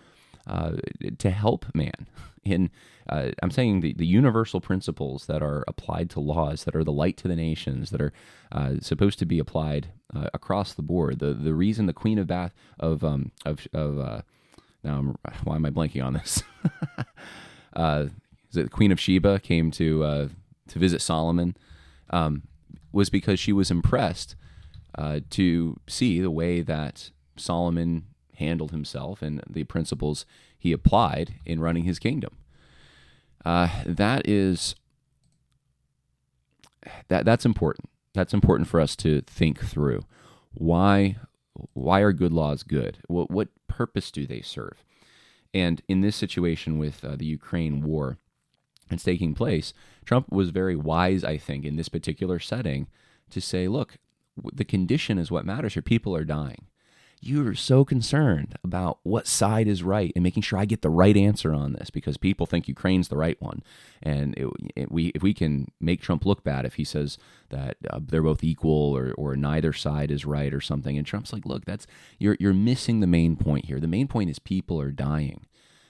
uh, 0.47 0.73
to 1.17 1.29
help 1.29 1.65
man. 1.73 2.07
In 2.43 2.71
uh, 3.07 3.29
I'm 3.41 3.51
saying 3.51 3.79
the, 3.79 3.93
the 3.93 4.05
universal 4.05 4.59
principles 4.59 5.27
that 5.27 5.41
are 5.41 5.63
applied 5.65 6.09
to 6.11 6.19
laws, 6.19 6.65
that 6.65 6.75
are 6.75 6.83
the 6.83 6.91
light 6.91 7.15
to 7.17 7.29
the 7.29 7.37
nations, 7.37 7.89
that 7.91 8.01
are 8.01 8.11
uh, 8.51 8.75
supposed 8.81 9.17
to 9.19 9.25
be 9.25 9.39
applied 9.39 9.93
uh, 10.13 10.27
across 10.33 10.73
the 10.73 10.81
board. 10.81 11.19
The 11.19 11.33
the 11.33 11.53
reason 11.53 11.85
the 11.85 11.93
Queen 11.93 12.19
of 12.19 12.27
Bath 12.27 12.53
of 12.79 13.01
um, 13.01 13.31
of 13.45 13.65
of 13.73 13.97
uh, 13.97 14.21
now 14.83 14.97
I'm, 14.97 15.15
why 15.43 15.55
am 15.55 15.65
I 15.65 15.69
blanking 15.69 16.03
on 16.03 16.13
this? 16.13 16.43
uh, 17.75 18.05
the 18.51 18.69
Queen 18.69 18.91
of 18.91 18.99
Sheba 18.99 19.39
came 19.39 19.71
to 19.71 20.03
uh, 20.03 20.27
to 20.67 20.79
visit 20.79 21.01
Solomon 21.01 21.55
um, 22.09 22.43
was 22.91 23.09
because 23.09 23.39
she 23.39 23.51
was 23.51 23.71
impressed 23.71 24.35
uh, 24.97 25.19
to 25.31 25.79
see 25.87 26.21
the 26.21 26.31
way 26.31 26.61
that 26.61 27.11
Solomon 27.35 28.05
handled 28.35 28.71
himself 28.71 29.21
and 29.21 29.41
the 29.49 29.63
principles 29.63 30.25
he 30.57 30.71
applied 30.71 31.35
in 31.45 31.59
running 31.59 31.83
his 31.83 31.99
kingdom. 31.99 32.37
Uh, 33.43 33.69
that 33.85 34.27
is 34.27 34.75
that 37.07 37.25
that's 37.25 37.45
important. 37.45 37.89
That's 38.13 38.33
important 38.33 38.67
for 38.69 38.79
us 38.79 38.95
to 38.97 39.21
think 39.21 39.59
through. 39.59 40.05
Why 40.53 41.17
why 41.73 42.01
are 42.01 42.13
good 42.13 42.33
laws 42.33 42.63
good? 42.63 42.99
What 43.07 43.31
what 43.31 43.49
purpose 43.67 44.11
do 44.11 44.25
they 44.25 44.41
serve? 44.41 44.83
And 45.53 45.81
in 45.87 46.01
this 46.01 46.15
situation 46.15 46.77
with 46.77 47.03
uh, 47.05 47.15
the 47.15 47.25
Ukraine 47.25 47.81
war 47.81 48.17
that's 48.89 49.03
taking 49.03 49.35
place, 49.35 49.73
Trump 50.03 50.31
was 50.31 50.49
very 50.49 50.75
wise, 50.75 51.23
I 51.23 51.37
think, 51.37 51.65
in 51.65 51.75
this 51.75 51.89
particular 51.89 52.39
setting 52.39 52.87
to 53.29 53.39
say, 53.39 53.67
look, 53.67 53.97
the 54.35 54.65
condition 54.65 55.17
is 55.17 55.31
what 55.31 55.45
matters 55.45 55.73
here. 55.73 55.83
People 55.83 56.15
are 56.15 56.25
dying 56.25 56.67
you're 57.25 57.55
so 57.55 57.85
concerned 57.85 58.55
about 58.63 58.99
what 59.03 59.27
side 59.27 59.67
is 59.67 59.83
right 59.83 60.11
and 60.15 60.23
making 60.23 60.43
sure 60.43 60.59
I 60.59 60.65
get 60.65 60.81
the 60.81 60.89
right 60.89 61.15
answer 61.15 61.53
on 61.53 61.73
this 61.73 61.89
because 61.89 62.17
people 62.17 62.45
think 62.45 62.67
Ukraine's 62.67 63.07
the 63.07 63.17
right 63.17 63.41
one. 63.41 63.63
And 64.01 64.35
it, 64.37 64.47
it, 64.75 64.91
we, 64.91 65.07
if 65.15 65.23
we 65.23 65.33
can 65.33 65.71
make 65.79 66.01
Trump 66.01 66.25
look 66.25 66.43
bad 66.43 66.65
if 66.65 66.75
he 66.75 66.83
says 66.83 67.17
that 67.49 67.77
uh, 67.89 67.99
they're 68.05 68.21
both 68.21 68.43
equal 68.43 68.95
or, 68.95 69.13
or 69.13 69.35
neither 69.35 69.71
side 69.71 70.11
is 70.11 70.25
right 70.25 70.53
or 70.53 70.61
something, 70.61 70.97
and 70.97 71.07
Trump's 71.07 71.31
like, 71.31 71.45
look, 71.45 71.65
that's 71.65 71.87
you're 72.19 72.35
you're 72.39 72.53
missing 72.53 72.99
the 72.99 73.07
main 73.07 73.35
point 73.35 73.65
here. 73.65 73.79
The 73.79 73.87
main 73.87 74.07
point 74.07 74.29
is 74.29 74.39
people 74.39 74.79
are 74.81 74.91
dying. 74.91 75.45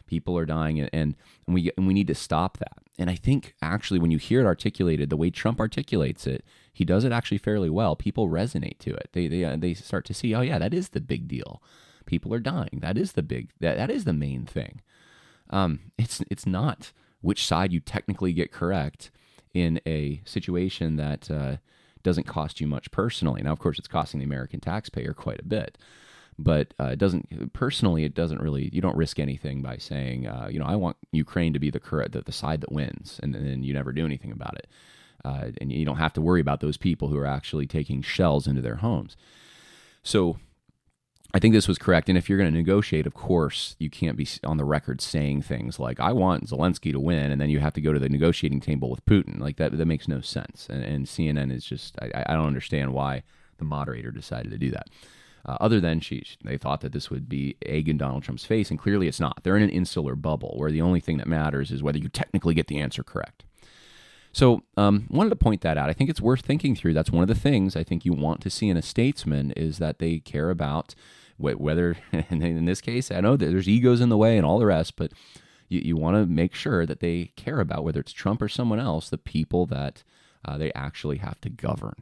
People 0.05 0.37
are 0.37 0.45
dying, 0.45 0.79
and, 0.79 0.89
and 0.93 1.15
we 1.47 1.71
and 1.77 1.87
we 1.87 1.93
need 1.93 2.07
to 2.07 2.15
stop 2.15 2.57
that. 2.57 2.77
And 2.99 3.09
I 3.09 3.15
think 3.15 3.55
actually, 3.61 3.99
when 3.99 4.11
you 4.11 4.19
hear 4.19 4.41
it 4.41 4.45
articulated 4.45 5.09
the 5.09 5.17
way 5.17 5.31
Trump 5.31 5.59
articulates 5.59 6.27
it, 6.27 6.45
he 6.73 6.83
does 6.83 7.03
it 7.03 7.11
actually 7.11 7.37
fairly 7.37 7.69
well. 7.69 7.95
People 7.95 8.29
resonate 8.29 8.79
to 8.79 8.93
it. 8.93 9.09
They 9.13 9.27
they 9.27 9.45
uh, 9.45 9.55
they 9.57 9.73
start 9.73 10.05
to 10.05 10.13
see, 10.13 10.33
oh 10.33 10.41
yeah, 10.41 10.59
that 10.59 10.73
is 10.73 10.89
the 10.89 11.01
big 11.01 11.27
deal. 11.27 11.61
People 12.05 12.33
are 12.33 12.39
dying. 12.39 12.79
That 12.81 12.97
is 12.97 13.13
the 13.13 13.23
big 13.23 13.51
that 13.59 13.77
that 13.77 13.91
is 13.91 14.05
the 14.05 14.13
main 14.13 14.45
thing. 14.45 14.81
Um, 15.49 15.91
it's 15.97 16.21
it's 16.31 16.47
not 16.47 16.91
which 17.21 17.45
side 17.45 17.71
you 17.71 17.79
technically 17.79 18.33
get 18.33 18.51
correct 18.51 19.11
in 19.53 19.79
a 19.85 20.21
situation 20.25 20.95
that 20.97 21.29
uh, 21.29 21.57
doesn't 22.01 22.27
cost 22.27 22.59
you 22.59 22.67
much 22.67 22.89
personally. 22.91 23.43
Now, 23.43 23.51
of 23.53 23.59
course, 23.59 23.77
it's 23.77 23.87
costing 23.87 24.19
the 24.19 24.25
American 24.25 24.59
taxpayer 24.59 25.13
quite 25.13 25.39
a 25.39 25.45
bit 25.45 25.77
but 26.39 26.73
uh, 26.79 26.85
it 26.85 26.99
doesn't 26.99 27.53
personally 27.53 28.03
it 28.03 28.15
doesn't 28.15 28.41
really 28.41 28.69
you 28.73 28.81
don't 28.81 28.97
risk 28.97 29.19
anything 29.19 29.61
by 29.61 29.77
saying 29.77 30.27
uh, 30.27 30.47
you 30.49 30.59
know 30.59 30.65
I 30.65 30.75
want 30.75 30.97
Ukraine 31.11 31.53
to 31.53 31.59
be 31.59 31.69
the 31.69 31.79
correct 31.79 32.13
the, 32.13 32.21
the 32.21 32.31
side 32.31 32.61
that 32.61 32.71
wins 32.71 33.19
and 33.21 33.33
then 33.33 33.63
you 33.63 33.73
never 33.73 33.91
do 33.91 34.05
anything 34.05 34.31
about 34.31 34.55
it 34.55 34.67
uh, 35.25 35.51
and 35.59 35.71
you 35.71 35.85
don't 35.85 35.97
have 35.97 36.13
to 36.13 36.21
worry 36.21 36.41
about 36.41 36.59
those 36.59 36.77
people 36.77 37.07
who 37.07 37.17
are 37.17 37.25
actually 37.25 37.67
taking 37.67 38.01
shells 38.01 38.47
into 38.47 38.61
their 38.61 38.77
homes. 38.77 39.15
So 40.03 40.37
I 41.33 41.39
think 41.39 41.53
this 41.53 41.67
was 41.67 41.77
correct. 41.77 42.09
And 42.09 42.17
if 42.17 42.29
you're 42.29 42.37
going 42.37 42.51
to 42.51 42.57
negotiate 42.57 43.07
of 43.07 43.13
course 43.13 43.75
you 43.79 43.89
can't 43.89 44.17
be 44.17 44.27
on 44.43 44.57
the 44.57 44.65
record 44.65 45.01
saying 45.01 45.41
things 45.43 45.79
like 45.79 45.99
I 45.99 46.11
want 46.11 46.49
Zelensky 46.49 46.91
to 46.91 46.99
win 46.99 47.31
and 47.31 47.41
then 47.41 47.49
you 47.49 47.59
have 47.59 47.73
to 47.73 47.81
go 47.81 47.93
to 47.93 47.99
the 47.99 48.09
negotiating 48.09 48.59
table 48.59 48.89
with 48.89 49.05
Putin. 49.05 49.39
Like 49.39 49.57
that 49.57 49.77
that 49.77 49.85
makes 49.85 50.07
no 50.07 50.21
sense. 50.21 50.67
And, 50.69 50.83
and 50.83 51.05
CNN 51.05 51.51
is 51.51 51.65
just 51.65 51.97
I, 52.01 52.23
I 52.27 52.33
don't 52.33 52.47
understand 52.47 52.93
why 52.93 53.23
the 53.57 53.65
moderator 53.65 54.11
decided 54.11 54.51
to 54.51 54.57
do 54.57 54.71
that. 54.71 54.87
Uh, 55.45 55.57
other 55.59 55.81
than 55.81 55.99
she, 55.99 56.23
they 56.43 56.57
thought 56.57 56.79
that 56.81 56.93
this 56.93 57.09
would 57.09 57.27
be 57.27 57.57
egg 57.65 57.89
in 57.89 57.97
Donald 57.97 58.23
Trump's 58.23 58.45
face, 58.45 58.69
and 58.69 58.79
clearly 58.79 59.09
it's 59.09 59.19
not. 59.19 59.43
They're 59.43 59.57
in 59.57 59.63
an 59.63 59.69
insular 59.69 60.15
bubble 60.15 60.53
where 60.55 60.71
the 60.71 60.81
only 60.81 61.01
thing 61.01 61.17
that 61.17 61.27
matters 61.27 61.69
is 61.69 61.83
whether 61.83 61.97
you 61.97 62.07
technically 62.07 62.53
get 62.53 62.67
the 62.67 62.79
answer 62.79 63.03
correct. 63.03 63.43
So, 64.33 64.63
um, 64.77 65.07
wanted 65.09 65.29
to 65.29 65.35
point 65.35 65.61
that 65.61 65.77
out. 65.77 65.89
I 65.89 65.93
think 65.93 66.09
it's 66.09 66.19
worth 66.19 66.41
thinking 66.41 66.75
through. 66.75 66.95
That's 66.95 67.11
one 67.11 67.21
of 67.21 67.27
the 67.27 67.35
things 67.35 67.75
I 67.75 67.83
think 67.83 68.03
you 68.03 68.13
want 68.13 68.41
to 68.41 68.49
see 68.49 68.67
in 68.67 68.77
a 68.77 68.81
statesman 68.81 69.51
is 69.51 69.77
that 69.77 69.99
they 69.99 70.19
care 70.19 70.49
about 70.49 70.95
whether, 71.37 71.95
in 72.11 72.65
this 72.65 72.81
case, 72.81 73.11
I 73.11 73.21
know 73.21 73.37
there's 73.37 73.69
egos 73.69 74.01
in 74.01 74.09
the 74.09 74.17
way 74.17 74.37
and 74.37 74.45
all 74.45 74.59
the 74.59 74.65
rest, 74.65 74.95
but 74.95 75.11
you, 75.69 75.81
you 75.83 75.95
want 75.95 76.17
to 76.17 76.25
make 76.25 76.55
sure 76.55 76.85
that 76.85 76.99
they 76.99 77.31
care 77.35 77.59
about 77.59 77.83
whether 77.83 77.99
it's 77.99 78.11
Trump 78.11 78.41
or 78.41 78.49
someone 78.49 78.79
else, 78.79 79.09
the 79.09 79.17
people 79.17 79.65
that 79.67 80.03
uh, 80.45 80.57
they 80.57 80.73
actually 80.73 81.17
have 81.17 81.39
to 81.41 81.49
govern. 81.49 81.95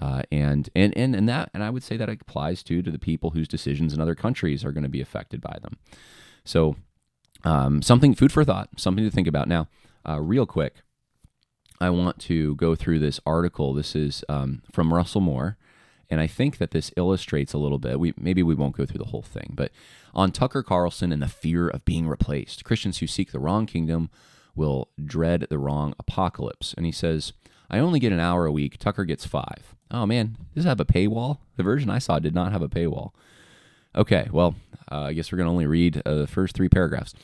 Uh, 0.00 0.22
and, 0.32 0.70
and 0.74 0.96
and 0.96 1.14
and 1.14 1.28
that 1.28 1.50
and 1.54 1.62
I 1.62 1.70
would 1.70 1.84
say 1.84 1.96
that 1.96 2.08
applies 2.08 2.64
too 2.64 2.82
to 2.82 2.90
the 2.90 2.98
people 2.98 3.30
whose 3.30 3.46
decisions 3.46 3.94
in 3.94 4.00
other 4.00 4.16
countries 4.16 4.64
are 4.64 4.72
going 4.72 4.82
to 4.82 4.88
be 4.88 5.00
affected 5.00 5.40
by 5.40 5.56
them. 5.62 5.76
So 6.44 6.74
um, 7.44 7.80
something 7.80 8.14
food 8.14 8.32
for 8.32 8.44
thought, 8.44 8.70
something 8.76 9.04
to 9.04 9.10
think 9.10 9.28
about. 9.28 9.46
Now, 9.46 9.68
uh, 10.06 10.20
real 10.20 10.46
quick, 10.46 10.82
I 11.84 11.90
want 11.90 12.18
to 12.20 12.54
go 12.54 12.74
through 12.74 13.00
this 13.00 13.20
article. 13.26 13.74
This 13.74 13.94
is 13.94 14.24
um, 14.30 14.62
from 14.72 14.94
Russell 14.94 15.20
Moore, 15.20 15.58
and 16.08 16.18
I 16.18 16.26
think 16.26 16.56
that 16.56 16.70
this 16.70 16.90
illustrates 16.96 17.52
a 17.52 17.58
little 17.58 17.78
bit. 17.78 18.00
We 18.00 18.14
maybe 18.16 18.42
we 18.42 18.54
won't 18.54 18.74
go 18.74 18.86
through 18.86 19.04
the 19.04 19.10
whole 19.10 19.22
thing, 19.22 19.52
but 19.54 19.70
on 20.14 20.32
Tucker 20.32 20.62
Carlson 20.62 21.12
and 21.12 21.20
the 21.20 21.28
fear 21.28 21.68
of 21.68 21.84
being 21.84 22.08
replaced, 22.08 22.64
Christians 22.64 22.98
who 22.98 23.06
seek 23.06 23.32
the 23.32 23.38
wrong 23.38 23.66
kingdom 23.66 24.08
will 24.54 24.88
dread 25.04 25.46
the 25.50 25.58
wrong 25.58 25.92
apocalypse. 25.98 26.72
And 26.74 26.86
he 26.86 26.92
says, 26.92 27.34
I 27.70 27.78
only 27.80 28.00
get 28.00 28.12
an 28.12 28.20
hour 28.20 28.46
a 28.46 28.52
week. 28.52 28.78
Tucker 28.78 29.04
gets 29.04 29.26
five. 29.26 29.74
Oh 29.90 30.06
man, 30.06 30.38
does 30.54 30.64
it 30.64 30.68
have 30.68 30.80
a 30.80 30.86
paywall? 30.86 31.38
The 31.56 31.62
version 31.62 31.90
I 31.90 31.98
saw 31.98 32.18
did 32.18 32.34
not 32.34 32.52
have 32.52 32.62
a 32.62 32.68
paywall. 32.68 33.10
Okay, 33.94 34.28
well, 34.32 34.54
uh, 34.90 35.02
I 35.02 35.12
guess 35.12 35.30
we're 35.30 35.36
going 35.36 35.48
to 35.48 35.52
only 35.52 35.66
read 35.66 36.00
uh, 36.06 36.14
the 36.14 36.26
first 36.26 36.56
three 36.56 36.70
paragraphs. 36.70 37.14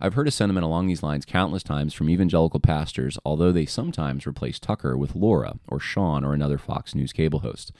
I've 0.00 0.14
heard 0.14 0.28
a 0.28 0.30
sentiment 0.30 0.64
along 0.64 0.86
these 0.86 1.02
lines 1.02 1.24
countless 1.24 1.62
times 1.62 1.92
from 1.92 2.08
evangelical 2.08 2.60
pastors, 2.60 3.18
although 3.24 3.52
they 3.52 3.66
sometimes 3.66 4.26
replace 4.26 4.58
Tucker 4.58 4.96
with 4.96 5.14
Laura 5.14 5.58
or 5.68 5.78
Sean 5.78 6.24
or 6.24 6.32
another 6.32 6.58
Fox 6.58 6.94
News 6.94 7.12
cable 7.12 7.40
host. 7.40 7.72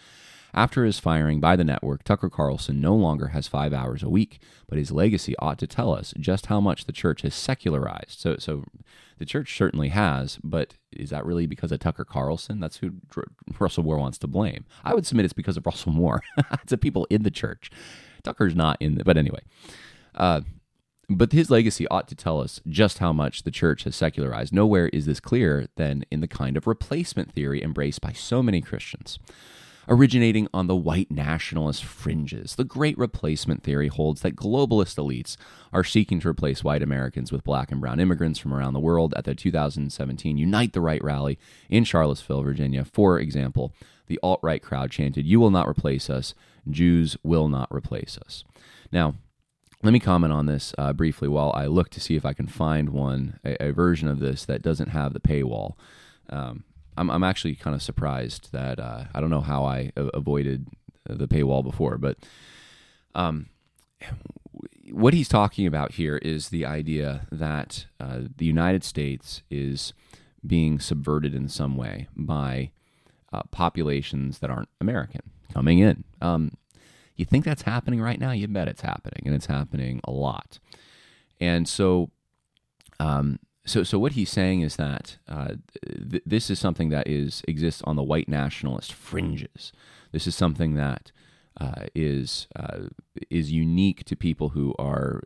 After 0.52 0.85
his 0.85 0.98
firing 0.98 1.40
by 1.40 1.54
the 1.56 1.64
network, 1.64 2.02
Tucker 2.02 2.28
Carlson 2.28 2.80
no 2.80 2.94
longer 2.94 3.28
has 3.28 3.46
five 3.46 3.72
hours 3.72 4.02
a 4.02 4.09
week, 4.09 4.40
but 4.68 4.78
his 4.78 4.90
legacy 4.90 5.35
ought 5.38 5.59
to 5.61 5.66
tell 5.66 5.94
us 5.94 6.12
just 6.18 6.46
how 6.46 6.61
much 6.61 6.85
the 6.85 6.92
church 6.92 7.22
has 7.22 7.35
secularized. 7.35 8.18
So, 8.18 8.37
so 8.37 8.64
the 9.18 9.24
church 9.24 9.56
certainly 9.56 9.90
has, 9.90 10.38
but 10.42 10.74
is 10.92 11.11
that 11.11 11.24
really 11.24 11.46
because 11.46 11.70
of 11.70 11.78
Tucker 11.78 12.04
Carlson? 12.04 12.59
That's 12.59 12.78
who 12.78 12.94
Russell 13.59 13.85
Moore 13.85 13.98
wants 13.98 14.18
to 14.18 14.26
blame. 14.26 14.64
I 14.85 14.92
would 14.92 15.06
submit 15.06 15.24
it's 15.24 15.33
because 15.33 15.56
of 15.56 15.64
Russell 15.64 15.92
Moore. 15.92 16.22
it's 16.54 16.70
the 16.70 16.78
people 16.78 17.06
in 17.11 17.22
the 17.22 17.30
church. 17.30 17.70
Tucker's 18.24 18.56
not 18.56 18.76
in 18.80 18.96
the, 18.96 19.04
but 19.04 19.16
anyway. 19.16 19.40
Uh, 20.16 20.40
but 21.11 21.33
his 21.33 21.51
legacy 21.51 21.87
ought 21.88 22.09
to 22.09 22.14
tell 22.14 22.40
us 22.40 22.61
just 22.68 22.99
how 22.99 23.12
much 23.12 23.42
the 23.42 23.51
church 23.51 23.85
has 23.85 23.96
secularized. 23.96 24.53
Nowhere 24.53 24.88
is 24.88 25.07
this 25.07 25.20
clearer 25.20 25.66
than 25.77 26.05
in 26.11 26.20
the 26.20 26.29
kind 26.29 26.57
of 26.57 26.66
replacement 26.66 27.33
theory 27.33 27.62
embraced 27.62 28.01
by 28.01 28.12
so 28.12 28.42
many 28.42 28.61
Christians 28.61 29.18
originating 29.88 30.46
on 30.55 30.68
the 30.68 30.77
white 30.77 31.11
nationalist 31.11 31.85
fringes. 31.85 32.55
The 32.55 32.64
Great 32.64 32.96
Replacement 32.96 33.64
theory 33.64 33.88
holds 33.88 34.20
that 34.23 34.37
globalist 34.37 34.96
elites 34.96 35.37
are 35.73 35.83
seeking 35.83 36.20
to 36.20 36.29
replace 36.29 36.62
white 36.62 36.83
Americans 36.83 37.33
with 37.33 37.42
black 37.42 37.73
and 37.73 37.81
brown 37.81 37.99
immigrants 37.99 38.38
from 38.38 38.55
around 38.55 38.75
the 38.75 38.81
world 38.81 39.12
at 39.16 39.25
the 39.25 39.35
2017 39.35 40.37
Unite 40.37 40.73
the 40.73 40.81
Right 40.81 41.03
rally 41.03 41.38
in 41.68 41.83
Charlottesville, 41.83 42.42
Virginia. 42.42 42.85
For 42.85 43.18
example, 43.18 43.75
the 44.07 44.20
alt 44.23 44.38
right 44.42 44.62
crowd 44.62 44.92
chanted, 44.92 45.27
You 45.27 45.40
will 45.40 45.51
not 45.51 45.68
replace 45.68 46.09
us, 46.09 46.35
Jews 46.70 47.16
will 47.25 47.49
not 47.49 47.68
replace 47.73 48.16
us. 48.25 48.44
Now, 48.92 49.14
let 49.82 49.92
me 49.92 50.00
comment 50.00 50.32
on 50.32 50.46
this 50.46 50.74
uh, 50.76 50.92
briefly 50.92 51.28
while 51.28 51.52
I 51.54 51.66
look 51.66 51.90
to 51.90 52.00
see 52.00 52.16
if 52.16 52.26
I 52.26 52.32
can 52.32 52.46
find 52.46 52.90
one, 52.90 53.38
a, 53.44 53.68
a 53.68 53.72
version 53.72 54.08
of 54.08 54.20
this 54.20 54.44
that 54.44 54.62
doesn't 54.62 54.90
have 54.90 55.12
the 55.12 55.20
paywall. 55.20 55.74
Um, 56.28 56.64
I'm 56.96 57.10
I'm 57.10 57.24
actually 57.24 57.54
kind 57.54 57.74
of 57.74 57.82
surprised 57.82 58.52
that 58.52 58.78
uh, 58.78 59.04
I 59.14 59.20
don't 59.20 59.30
know 59.30 59.40
how 59.40 59.64
I 59.64 59.90
a- 59.96 60.06
avoided 60.08 60.68
the 61.08 61.28
paywall 61.28 61.64
before, 61.64 61.96
but 61.96 62.18
um, 63.14 63.48
what 64.90 65.14
he's 65.14 65.28
talking 65.28 65.66
about 65.66 65.92
here 65.92 66.16
is 66.18 66.48
the 66.48 66.66
idea 66.66 67.26
that 67.32 67.86
uh, 67.98 68.20
the 68.36 68.44
United 68.44 68.84
States 68.84 69.42
is 69.50 69.92
being 70.46 70.78
subverted 70.78 71.34
in 71.34 71.48
some 71.48 71.76
way 71.76 72.08
by 72.16 72.70
uh, 73.32 73.42
populations 73.50 74.38
that 74.40 74.50
aren't 74.50 74.68
American 74.80 75.22
coming 75.52 75.78
in. 75.78 76.04
Um, 76.20 76.52
you 77.20 77.26
think 77.26 77.44
that's 77.44 77.62
happening 77.62 78.00
right 78.00 78.18
now? 78.18 78.33
You 78.33 78.48
bet 78.48 78.68
it's 78.68 78.80
happening, 78.80 79.22
and 79.26 79.35
it's 79.35 79.46
happening 79.46 80.00
a 80.04 80.11
lot. 80.11 80.59
And 81.40 81.68
so, 81.68 82.11
um, 82.98 83.38
so, 83.64 83.83
so 83.83 83.98
what 83.98 84.12
he's 84.12 84.30
saying 84.30 84.62
is 84.62 84.76
that 84.76 85.18
uh, 85.28 85.54
th- 86.11 86.22
this 86.26 86.50
is 86.50 86.59
something 86.59 86.88
that 86.88 87.06
is 87.06 87.42
exists 87.46 87.83
on 87.85 87.96
the 87.96 88.02
white 88.02 88.28
nationalist 88.28 88.92
fringes. 88.92 89.72
This 90.12 90.26
is 90.26 90.35
something 90.35 90.74
that 90.74 91.12
uh, 91.61 91.87
is 91.94 92.48
uh, 92.56 92.88
is 93.28 93.52
unique 93.52 94.04
to 94.04 94.16
people 94.16 94.50
who 94.50 94.74
are 94.78 95.22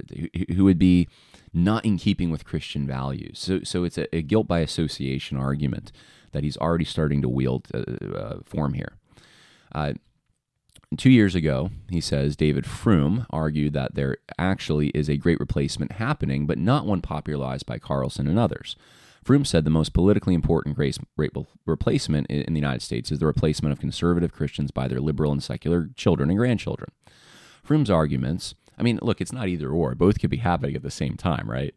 who 0.54 0.64
would 0.64 0.78
be 0.78 1.08
not 1.52 1.84
in 1.84 1.96
keeping 1.96 2.30
with 2.30 2.44
Christian 2.44 2.86
values. 2.86 3.38
So, 3.38 3.60
so 3.62 3.84
it's 3.84 3.96
a, 3.96 4.14
a 4.14 4.22
guilt 4.22 4.48
by 4.48 4.58
association 4.58 5.36
argument 5.38 5.92
that 6.32 6.42
he's 6.42 6.56
already 6.56 6.84
starting 6.84 7.22
to 7.22 7.28
wield 7.28 7.68
uh, 7.72 7.84
uh, 8.16 8.38
form 8.44 8.74
here. 8.74 8.94
Two 10.96 11.10
years 11.10 11.34
ago, 11.34 11.70
he 11.90 12.00
says, 12.00 12.36
David 12.36 12.66
Frum 12.66 13.26
argued 13.30 13.72
that 13.72 13.94
there 13.94 14.18
actually 14.38 14.88
is 14.88 15.08
a 15.08 15.16
great 15.16 15.40
replacement 15.40 15.92
happening, 15.92 16.46
but 16.46 16.58
not 16.58 16.86
one 16.86 17.00
popularized 17.00 17.66
by 17.66 17.78
Carlson 17.78 18.28
and 18.28 18.38
others. 18.38 18.76
Frum 19.24 19.44
said 19.44 19.64
the 19.64 19.70
most 19.70 19.94
politically 19.94 20.34
important 20.34 20.76
great 20.76 20.98
replacement 21.64 22.26
in 22.26 22.52
the 22.52 22.60
United 22.60 22.82
States 22.82 23.10
is 23.10 23.18
the 23.18 23.26
replacement 23.26 23.72
of 23.72 23.80
conservative 23.80 24.32
Christians 24.32 24.70
by 24.70 24.86
their 24.86 25.00
liberal 25.00 25.32
and 25.32 25.42
secular 25.42 25.88
children 25.96 26.28
and 26.28 26.38
grandchildren. 26.38 26.92
Frum's 27.62 27.88
arguments, 27.88 28.54
I 28.78 28.82
mean, 28.82 28.98
look, 29.00 29.22
it's 29.22 29.32
not 29.32 29.48
either 29.48 29.70
or. 29.70 29.94
Both 29.94 30.20
could 30.20 30.28
be 30.28 30.36
happening 30.38 30.76
at 30.76 30.82
the 30.82 30.90
same 30.90 31.16
time, 31.16 31.50
right? 31.50 31.74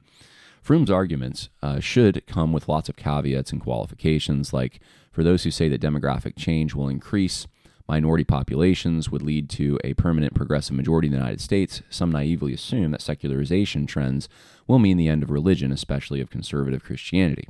Frum's 0.62 0.92
arguments 0.92 1.48
uh, 1.64 1.80
should 1.80 2.28
come 2.28 2.52
with 2.52 2.68
lots 2.68 2.90
of 2.90 2.98
caveats 2.98 3.54
and 3.54 3.62
qualifications, 3.62 4.52
like 4.52 4.82
for 5.14 5.24
those 5.24 5.44
who 5.44 5.52
say 5.52 5.70
that 5.70 5.82
demographic 5.82 6.36
change 6.36 6.76
will 6.76 6.90
increase 6.90 7.48
minority 7.88 8.24
populations 8.24 9.10
would 9.10 9.22
lead 9.22 9.50
to 9.50 9.80
a 9.84 9.94
permanent 9.94 10.34
progressive 10.34 10.76
majority 10.76 11.08
in 11.08 11.14
the 11.14 11.18
United 11.18 11.42
States, 11.42 11.82
some 11.90 12.12
naively 12.12 12.54
assume 12.54 12.92
that 12.92 13.02
secularization 13.02 13.86
trends 13.88 14.28
will 14.68 14.80
mean 14.80 14.98
the 14.98 15.08
end 15.08 15.24
of 15.24 15.30
religion, 15.30 15.72
especially 15.72 16.20
of 16.20 16.30
conservative 16.30 16.84
Christianity. 16.84 17.48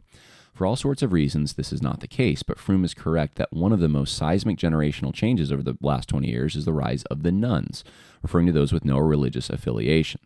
For 0.53 0.65
all 0.65 0.75
sorts 0.75 1.03
of 1.03 1.13
reasons, 1.13 1.53
this 1.53 1.71
is 1.71 1.83
not 1.83 1.99
the 1.99 2.07
case, 2.07 2.41
but 2.41 2.57
Frum 2.57 2.83
is 2.83 2.95
correct 2.95 3.35
that 3.35 3.53
one 3.53 3.71
of 3.71 3.79
the 3.79 3.87
most 3.87 4.17
seismic 4.17 4.57
generational 4.57 5.13
changes 5.13 5.51
over 5.51 5.61
the 5.61 5.77
last 5.81 6.09
20 6.09 6.27
years 6.27 6.55
is 6.55 6.65
the 6.65 6.73
rise 6.73 7.03
of 7.05 7.21
the 7.21 7.31
nones, 7.31 7.83
referring 8.23 8.47
to 8.47 8.51
those 8.51 8.73
with 8.73 8.83
no 8.83 8.97
religious 8.97 9.51
affiliation. 9.51 10.19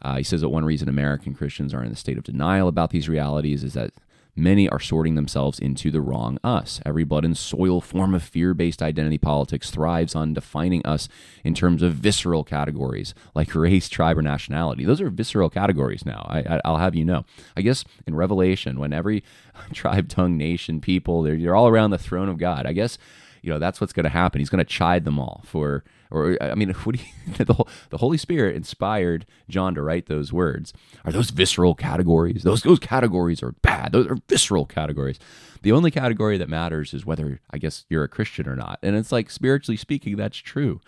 Uh, 0.00 0.16
he 0.16 0.22
says 0.22 0.40
that 0.40 0.48
one 0.48 0.64
reason 0.64 0.88
American 0.88 1.34
Christians 1.34 1.74
are 1.74 1.84
in 1.84 1.92
a 1.92 1.96
state 1.96 2.16
of 2.16 2.24
denial 2.24 2.66
about 2.66 2.90
these 2.90 3.10
realities 3.10 3.62
is 3.62 3.74
that 3.74 3.92
many 4.34 4.68
are 4.68 4.80
sorting 4.80 5.14
themselves 5.14 5.58
into 5.58 5.90
the 5.90 6.00
wrong 6.00 6.38
us. 6.42 6.80
Every 6.86 7.04
blood 7.04 7.24
and 7.24 7.36
soil 7.36 7.80
form 7.80 8.14
of 8.14 8.22
fear 8.22 8.54
based 8.54 8.82
identity 8.82 9.18
politics 9.18 9.70
thrives 9.70 10.14
on 10.14 10.34
defining 10.34 10.84
us 10.86 11.08
in 11.44 11.54
terms 11.54 11.82
of 11.82 11.94
visceral 11.94 12.44
categories 12.44 13.14
like 13.34 13.54
race, 13.54 13.88
tribe, 13.88 14.18
or 14.18 14.22
nationality. 14.22 14.84
Those 14.84 15.00
are 15.00 15.10
visceral 15.10 15.50
categories 15.50 16.06
now, 16.06 16.26
I, 16.28 16.60
will 16.64 16.78
have 16.78 16.94
you 16.94 17.04
know. 17.04 17.24
I 17.56 17.62
guess 17.62 17.84
in 18.06 18.14
Revelation, 18.14 18.78
when 18.78 18.92
every 18.92 19.22
tribe, 19.72 20.08
tongue, 20.08 20.36
nation, 20.36 20.80
people, 20.80 21.22
they're, 21.22 21.36
they're 21.36 21.56
all 21.56 21.68
around 21.68 21.90
the 21.90 21.98
throne 21.98 22.28
of 22.28 22.38
God, 22.38 22.66
I 22.66 22.72
guess 22.72 22.98
you 23.42 23.50
know 23.52 23.58
that's 23.58 23.80
what's 23.80 23.92
going 23.92 24.04
to 24.04 24.10
happen. 24.10 24.38
He's 24.40 24.50
going 24.50 24.64
to 24.64 24.70
chide 24.70 25.04
them 25.04 25.18
all 25.18 25.42
for, 25.44 25.84
or 26.12 26.36
I 26.40 26.54
mean, 26.54 26.70
what 26.84 26.98
you, 26.98 27.04
the 27.38 27.64
the 27.90 27.98
Holy 27.98 28.18
Spirit 28.18 28.56
inspired 28.56 29.26
John 29.48 29.74
to 29.74 29.82
write 29.82 30.06
those 30.06 30.32
words. 30.32 30.72
Are 31.04 31.12
those 31.12 31.30
visceral 31.30 31.74
categories? 31.74 32.42
Those 32.42 32.62
those 32.62 32.78
categories 32.78 33.42
are 33.42 33.52
bad. 33.62 33.92
Those 33.92 34.06
are 34.06 34.18
visceral 34.28 34.66
categories. 34.66 35.18
The 35.62 35.72
only 35.72 35.90
category 35.90 36.38
that 36.38 36.48
matters 36.48 36.92
is 36.92 37.06
whether 37.06 37.40
I 37.50 37.58
guess 37.58 37.84
you're 37.88 38.04
a 38.04 38.08
Christian 38.08 38.48
or 38.48 38.56
not. 38.56 38.78
And 38.82 38.96
it's 38.96 39.12
like 39.12 39.30
spiritually 39.30 39.76
speaking, 39.76 40.16
that's 40.16 40.38
true. 40.38 40.80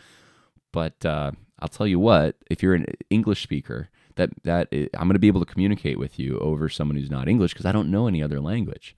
But 0.72 1.04
uh, 1.06 1.32
I'll 1.60 1.68
tell 1.68 1.86
you 1.86 2.00
what, 2.00 2.36
if 2.50 2.62
you're 2.62 2.74
an 2.74 2.86
English 3.08 3.42
speaker, 3.42 3.88
that 4.16 4.30
that 4.42 4.68
I'm 4.72 5.08
going 5.08 5.12
to 5.14 5.18
be 5.18 5.28
able 5.28 5.44
to 5.44 5.52
communicate 5.52 5.98
with 5.98 6.18
you 6.18 6.38
over 6.38 6.68
someone 6.68 6.96
who's 6.96 7.10
not 7.10 7.28
English 7.28 7.52
because 7.52 7.66
I 7.66 7.72
don't 7.72 7.90
know 7.90 8.06
any 8.08 8.22
other 8.22 8.40
language 8.40 8.96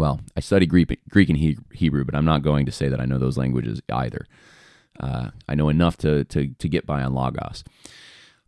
well, 0.00 0.20
I 0.36 0.40
study 0.40 0.66
Greek, 0.66 0.98
Greek 1.10 1.28
and 1.28 1.38
Hebrew, 1.72 2.04
but 2.04 2.14
I'm 2.14 2.24
not 2.24 2.42
going 2.42 2.66
to 2.66 2.72
say 2.72 2.88
that 2.88 3.00
I 3.00 3.04
know 3.04 3.18
those 3.18 3.36
languages 3.36 3.80
either. 3.92 4.26
Uh, 5.00 5.30
I 5.48 5.54
know 5.54 5.68
enough 5.68 5.96
to, 5.98 6.24
to, 6.24 6.48
to 6.48 6.68
get 6.68 6.86
by 6.86 7.02
on 7.02 7.14
Logos. 7.14 7.64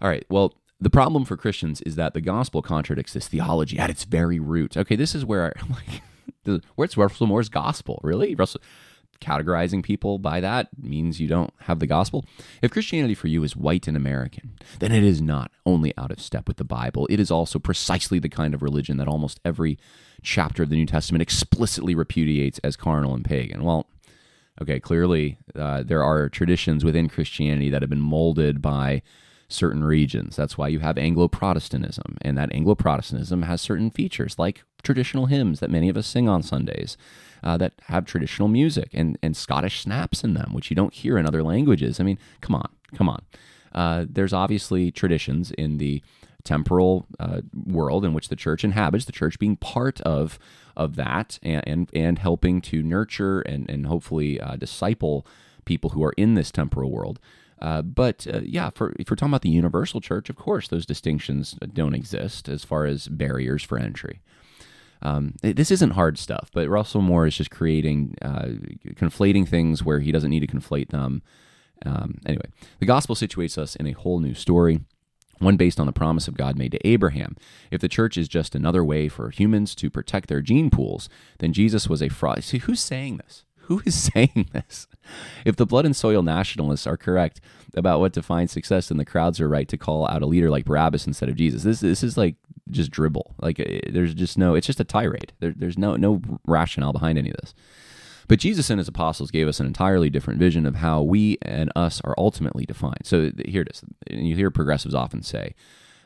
All 0.01 0.09
right, 0.09 0.25
well, 0.29 0.55
the 0.81 0.91
problem 0.91 1.25
for 1.25 1.37
Christians 1.37 1.81
is 1.83 1.97
that 1.97 2.13
the 2.13 2.21
gospel 2.21 2.61
contradicts 2.61 3.13
this 3.13 3.29
theology 3.29 3.79
at 3.79 3.91
its 3.91 4.05
very 4.05 4.39
root. 4.39 4.77
Okay, 4.77 4.97
this 4.97 5.15
is 5.15 5.25
where 5.25 5.53
I'm 5.61 5.71
like, 5.71 6.63
where's 6.75 6.97
Russell 6.97 7.27
Moore's 7.27 7.49
gospel? 7.49 8.01
Really? 8.03 8.35
Russell, 8.35 8.61
categorizing 9.23 9.83
people 9.83 10.19
by 10.19 10.41
that 10.41 10.69
means 10.77 11.21
you 11.21 11.29
don't 11.29 11.55
have 11.61 11.79
the 11.79 11.87
gospel. 11.87 12.25
If 12.61 12.73
Christianity 12.73 13.15
for 13.15 13.29
you 13.29 13.45
is 13.45 13.57
white 13.57 13.87
and 13.87 13.97
American, 13.97 14.59
then 14.81 14.93
it 14.93 15.05
is 15.05 15.23
not 15.23 15.53
only 15.65 15.95
out 15.97 16.11
of 16.11 16.21
step 16.21 16.49
with 16.49 16.57
the 16.57 16.65
Bible, 16.65 17.07
it 17.09 17.21
is 17.21 17.31
also 17.31 17.59
precisely 17.59 18.19
the 18.19 18.29
kind 18.29 18.53
of 18.53 18.63
religion 18.63 18.97
that 18.97 19.09
almost 19.09 19.41
every 19.45 19.79
chapter 20.23 20.65
of 20.65 20.69
the 20.69 20.77
New 20.77 20.87
Testament 20.87 21.23
explicitly 21.23 21.95
repudiates 21.95 22.59
as 22.65 22.77
carnal 22.77 23.15
and 23.15 23.25
pagan. 23.25 23.63
Well, 23.63 23.87
okay, 24.61 24.81
clearly 24.81 25.39
uh, 25.55 25.83
there 25.83 26.03
are 26.03 26.29
traditions 26.29 26.85
within 26.85 27.09
Christianity 27.09 27.71
that 27.71 27.83
have 27.83 27.91
been 27.91 28.01
molded 28.01 28.61
by 28.61 29.03
certain 29.49 29.85
regions. 29.85 30.37
That's 30.37 30.57
why 30.57 30.69
you 30.69 30.81
have 30.81 30.99
Anglo 30.99 31.29
Protestantism, 31.29 32.17
and 32.23 32.37
that 32.39 32.53
Anglo 32.53 32.75
Protestantism 32.75 33.43
has 33.43 33.61
certain 33.61 33.91
features 33.91 34.39
like 34.39 34.65
traditional 34.83 35.27
hymns 35.27 35.61
that 35.61 35.71
many 35.71 35.89
of 35.89 35.97
us 35.97 36.07
sing 36.07 36.29
on 36.29 36.43
Sundays. 36.43 36.97
Uh, 37.45 37.57
that 37.57 37.73
have 37.87 38.05
traditional 38.05 38.47
music 38.47 38.91
and, 38.93 39.19
and 39.21 39.37
Scottish 39.37 39.81
snaps 39.81 40.23
in 40.23 40.33
them, 40.35 40.53
which 40.53 40.71
you 40.71 40.77
don't 40.77 40.95
hear 40.95 41.19
in 41.19 41.27
other 41.27 41.43
languages. 41.43 41.99
I 41.99 42.05
mean, 42.05 42.17
come 42.41 42.55
on, 42.55 42.69
come 42.95 43.09
on. 43.09 43.21
Uh, 43.75 44.07
there's 44.09 44.33
obviously 44.33 44.93
traditions 44.93 45.51
in 45.51 45.79
the 45.79 46.05
temporal 46.45 47.07
uh, 47.19 47.41
world 47.67 48.05
in 48.05 48.15
which 48.15 48.29
the 48.29 48.37
church 48.37 48.63
inhabits, 48.63 49.07
the 49.07 49.13
church 49.13 49.41
being 49.41 49.57
part 49.57 50.01
of 50.03 50.39
of 50.77 50.97
that 50.97 51.39
and 51.43 51.63
and, 51.67 51.91
and 51.95 52.19
helping 52.19 52.61
to 52.61 52.83
nurture 52.83 53.41
and 53.41 53.69
and 53.71 53.87
hopefully 53.87 54.41
uh, 54.41 54.57
disciple 54.57 55.27
people 55.65 55.91
who 55.91 56.03
are 56.03 56.15
in 56.17 56.35
this 56.35 56.51
temporal 56.51 56.91
world. 56.91 57.21
Uh, 57.61 57.81
but 57.81 58.27
uh, 58.33 58.41
yeah, 58.43 58.71
for, 58.71 58.93
if 58.99 59.09
we're 59.09 59.15
talking 59.15 59.31
about 59.31 59.43
the 59.43 59.49
universal 59.49 60.01
church, 60.01 60.29
of 60.29 60.35
course, 60.35 60.67
those 60.67 60.85
distinctions 60.85 61.57
don't 61.73 61.95
exist 61.95 62.49
as 62.49 62.65
far 62.65 62.87
as 62.87 63.07
barriers 63.07 63.63
for 63.63 63.79
entry. 63.79 64.21
Um, 65.01 65.35
this 65.43 65.71
isn't 65.71 65.91
hard 65.91 66.19
stuff, 66.19 66.51
but 66.53 66.69
Russell 66.69 67.03
Moore 67.03 67.27
is 67.27 67.37
just 67.37 67.51
creating, 67.51 68.17
uh, 68.21 68.49
conflating 68.95 69.49
things 69.49 69.85
where 69.85 70.01
he 70.01 70.11
doesn't 70.11 70.31
need 70.31 70.41
to 70.41 70.47
conflate 70.47 70.91
them. 70.91 71.23
Um, 71.87 72.19
anyway, 72.27 72.47
the 72.81 72.87
gospel 72.87 73.15
situates 73.15 73.59
us 73.59 73.77
in 73.77 73.87
a 73.87 73.93
whole 73.93 74.19
new 74.19 74.35
story 74.35 74.81
one 75.43 75.57
based 75.57 75.81
on 75.81 75.87
the 75.87 75.93
promise 75.93 76.29
of 76.29 76.37
God 76.37 76.57
made 76.57 76.73
to 76.73 76.87
Abraham. 76.87 77.37
If 77.71 77.81
the 77.81 77.89
church 77.89 78.17
is 78.17 78.29
just 78.29 78.55
another 78.55 78.85
way 78.85 79.09
for 79.09 79.31
humans 79.31 79.75
to 79.77 79.91
protect 79.91 80.29
their 80.29 80.41
gene 80.41 80.71
pools, 80.71 81.09
then 81.39 81.53
Jesus 81.53 81.89
was 81.89 82.03
a 82.03 82.09
fraud. 82.09 82.45
See, 82.45 82.59
who's 82.59 82.81
saying 82.81 83.19
this? 83.19 83.45
Who 83.63 83.83
is 83.85 83.95
saying 84.15 84.49
this? 84.53 84.87
If 85.45 85.57
the 85.57 85.67
blood 85.67 85.85
and 85.85 85.97
soil 85.97 86.23
nationalists 86.23 86.87
are 86.87 86.97
correct 86.97 87.41
about 87.75 88.01
what 88.01 88.13
defines 88.13 88.53
success, 88.53 88.89
then 88.89 88.99
the 88.99 89.05
crowds 89.05 89.41
are 89.41 89.49
right 89.49 89.69
to 89.69 89.79
call 89.79 90.07
out 90.07 90.23
a 90.23 90.27
leader 90.27 90.51
like 90.51 90.65
Barabbas 90.65 91.07
instead 91.07 91.29
of 91.29 91.37
Jesus. 91.37 91.63
This 91.63 91.81
this 91.81 92.03
is 92.03 92.17
like 92.17 92.37
just 92.71 92.91
dribble. 92.91 93.35
Like 93.41 93.61
eh, 93.61 93.81
there's 93.91 94.15
just 94.15 94.37
no. 94.39 94.55
It's 94.55 94.67
just 94.67 94.81
a 94.81 94.85
tirade. 94.85 95.33
There, 95.41 95.55
there's 95.57 95.79
no 95.79 95.97
no 95.97 96.21
rationale 96.47 96.93
behind 96.93 97.19
any 97.19 97.31
of 97.31 97.37
this. 97.41 97.55
But 98.29 98.39
Jesus 98.39 98.71
and 98.71 98.79
his 98.79 98.89
apostles 98.89 99.31
gave 99.31 99.49
us 99.49 99.61
an 99.61 99.67
entirely 99.67 100.11
different 100.11 100.41
vision 100.41 100.67
of 100.67 100.77
how 100.77 101.03
we 101.03 101.39
and 101.43 101.71
us 101.75 102.01
are 102.05 102.15
ultimately 102.19 102.65
defined. 102.65 103.05
So 103.05 103.31
here 103.47 103.63
it 103.63 103.71
is. 103.71 103.83
And 104.09 104.27
you 104.27 104.37
hear 104.37 104.51
progressives 104.51 104.95
often 104.95 105.23
say, 105.23 105.55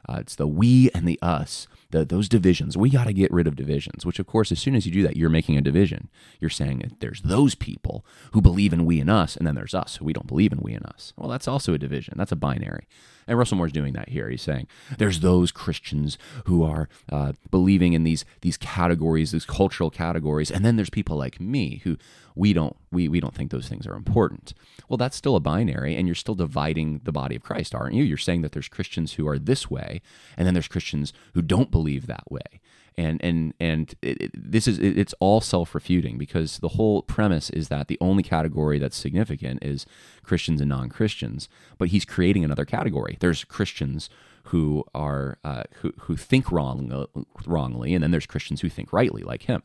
uh, 0.08 0.18
it's 0.20 0.36
the 0.36 0.46
we 0.46 0.90
and 0.94 1.06
the 1.06 1.18
us, 1.20 1.66
the, 1.90 2.04
those 2.04 2.28
divisions. 2.28 2.76
We 2.76 2.90
got 2.90 3.04
to 3.04 3.12
get 3.12 3.32
rid 3.32 3.46
of 3.46 3.56
divisions, 3.56 4.06
which, 4.06 4.18
of 4.18 4.26
course, 4.26 4.52
as 4.52 4.60
soon 4.60 4.76
as 4.76 4.86
you 4.86 4.92
do 4.92 5.02
that, 5.02 5.16
you're 5.16 5.28
making 5.28 5.56
a 5.56 5.62
division. 5.62 6.08
You're 6.40 6.48
saying 6.48 6.78
that 6.78 7.00
there's 7.00 7.22
those 7.22 7.54
people 7.56 8.06
who 8.32 8.40
believe 8.40 8.72
in 8.72 8.86
we 8.86 9.00
and 9.00 9.10
us, 9.10 9.36
and 9.36 9.46
then 9.46 9.56
there's 9.56 9.74
us 9.74 9.96
who 9.96 10.04
we 10.04 10.12
don't 10.12 10.28
believe 10.28 10.52
in 10.52 10.60
we 10.60 10.74
and 10.74 10.86
us. 10.86 11.12
Well, 11.16 11.28
that's 11.28 11.48
also 11.48 11.74
a 11.74 11.78
division. 11.78 12.14
That's 12.16 12.32
a 12.32 12.36
binary. 12.36 12.86
And 13.26 13.38
Russell 13.38 13.56
Moore's 13.56 13.72
doing 13.72 13.92
that 13.94 14.08
here. 14.08 14.28
He's 14.28 14.42
saying 14.42 14.66
there's 14.98 15.20
those 15.20 15.50
Christians 15.50 16.16
who 16.44 16.62
are 16.62 16.88
uh, 17.10 17.32
believing 17.50 17.92
in 17.92 18.04
these 18.04 18.24
these 18.42 18.56
categories, 18.56 19.32
these 19.32 19.44
cultural 19.44 19.90
categories, 19.90 20.50
and 20.50 20.64
then 20.64 20.76
there's 20.76 20.90
people 20.90 21.16
like 21.16 21.40
me 21.40 21.80
who 21.84 21.96
we 22.34 22.52
don't 22.52 22.76
we 22.92 23.08
we 23.08 23.20
don't 23.20 23.34
think 23.34 23.50
those 23.50 23.68
things 23.68 23.86
are 23.86 23.94
important. 23.94 24.54
Well, 24.88 24.96
that's 24.96 25.16
still 25.16 25.36
a 25.36 25.40
binary, 25.40 25.96
and 25.96 26.06
you're 26.06 26.14
still 26.14 26.34
dividing 26.34 27.00
the 27.04 27.12
body 27.12 27.34
of 27.36 27.42
Christ, 27.42 27.74
aren't 27.74 27.94
you? 27.94 28.04
You're 28.04 28.16
saying 28.16 28.42
that 28.42 28.52
there's 28.52 28.68
Christians 28.68 29.14
who 29.14 29.26
are 29.26 29.38
this 29.38 29.68
way, 29.70 30.00
and 30.36 30.46
then 30.46 30.54
there's 30.54 30.68
Christians 30.68 31.12
who 31.34 31.42
don't 31.42 31.70
believe 31.70 32.06
that 32.06 32.30
way 32.30 32.60
and 32.98 33.22
and 33.22 33.54
and 33.60 33.94
it, 34.02 34.22
it, 34.22 34.30
this 34.34 34.66
is 34.66 34.78
it, 34.78 34.98
it's 34.98 35.14
all 35.20 35.40
self-refuting 35.40 36.18
because 36.18 36.58
the 36.58 36.70
whole 36.70 37.02
premise 37.02 37.50
is 37.50 37.68
that 37.68 37.88
the 37.88 37.98
only 38.00 38.22
category 38.22 38.78
that's 38.78 38.96
significant 38.96 39.62
is 39.62 39.86
Christians 40.22 40.60
and 40.60 40.70
non-Christians 40.70 41.48
but 41.78 41.88
he's 41.88 42.04
creating 42.04 42.44
another 42.44 42.64
category. 42.64 43.16
There's 43.20 43.44
Christians 43.44 44.08
who 44.44 44.84
are 44.94 45.38
uh, 45.44 45.64
who 45.80 45.92
who 46.00 46.16
think 46.16 46.50
wrong 46.50 47.06
wrongly 47.46 47.94
and 47.94 48.02
then 48.02 48.10
there's 48.10 48.26
Christians 48.26 48.60
who 48.60 48.68
think 48.68 48.92
rightly 48.92 49.22
like 49.22 49.42
him. 49.42 49.62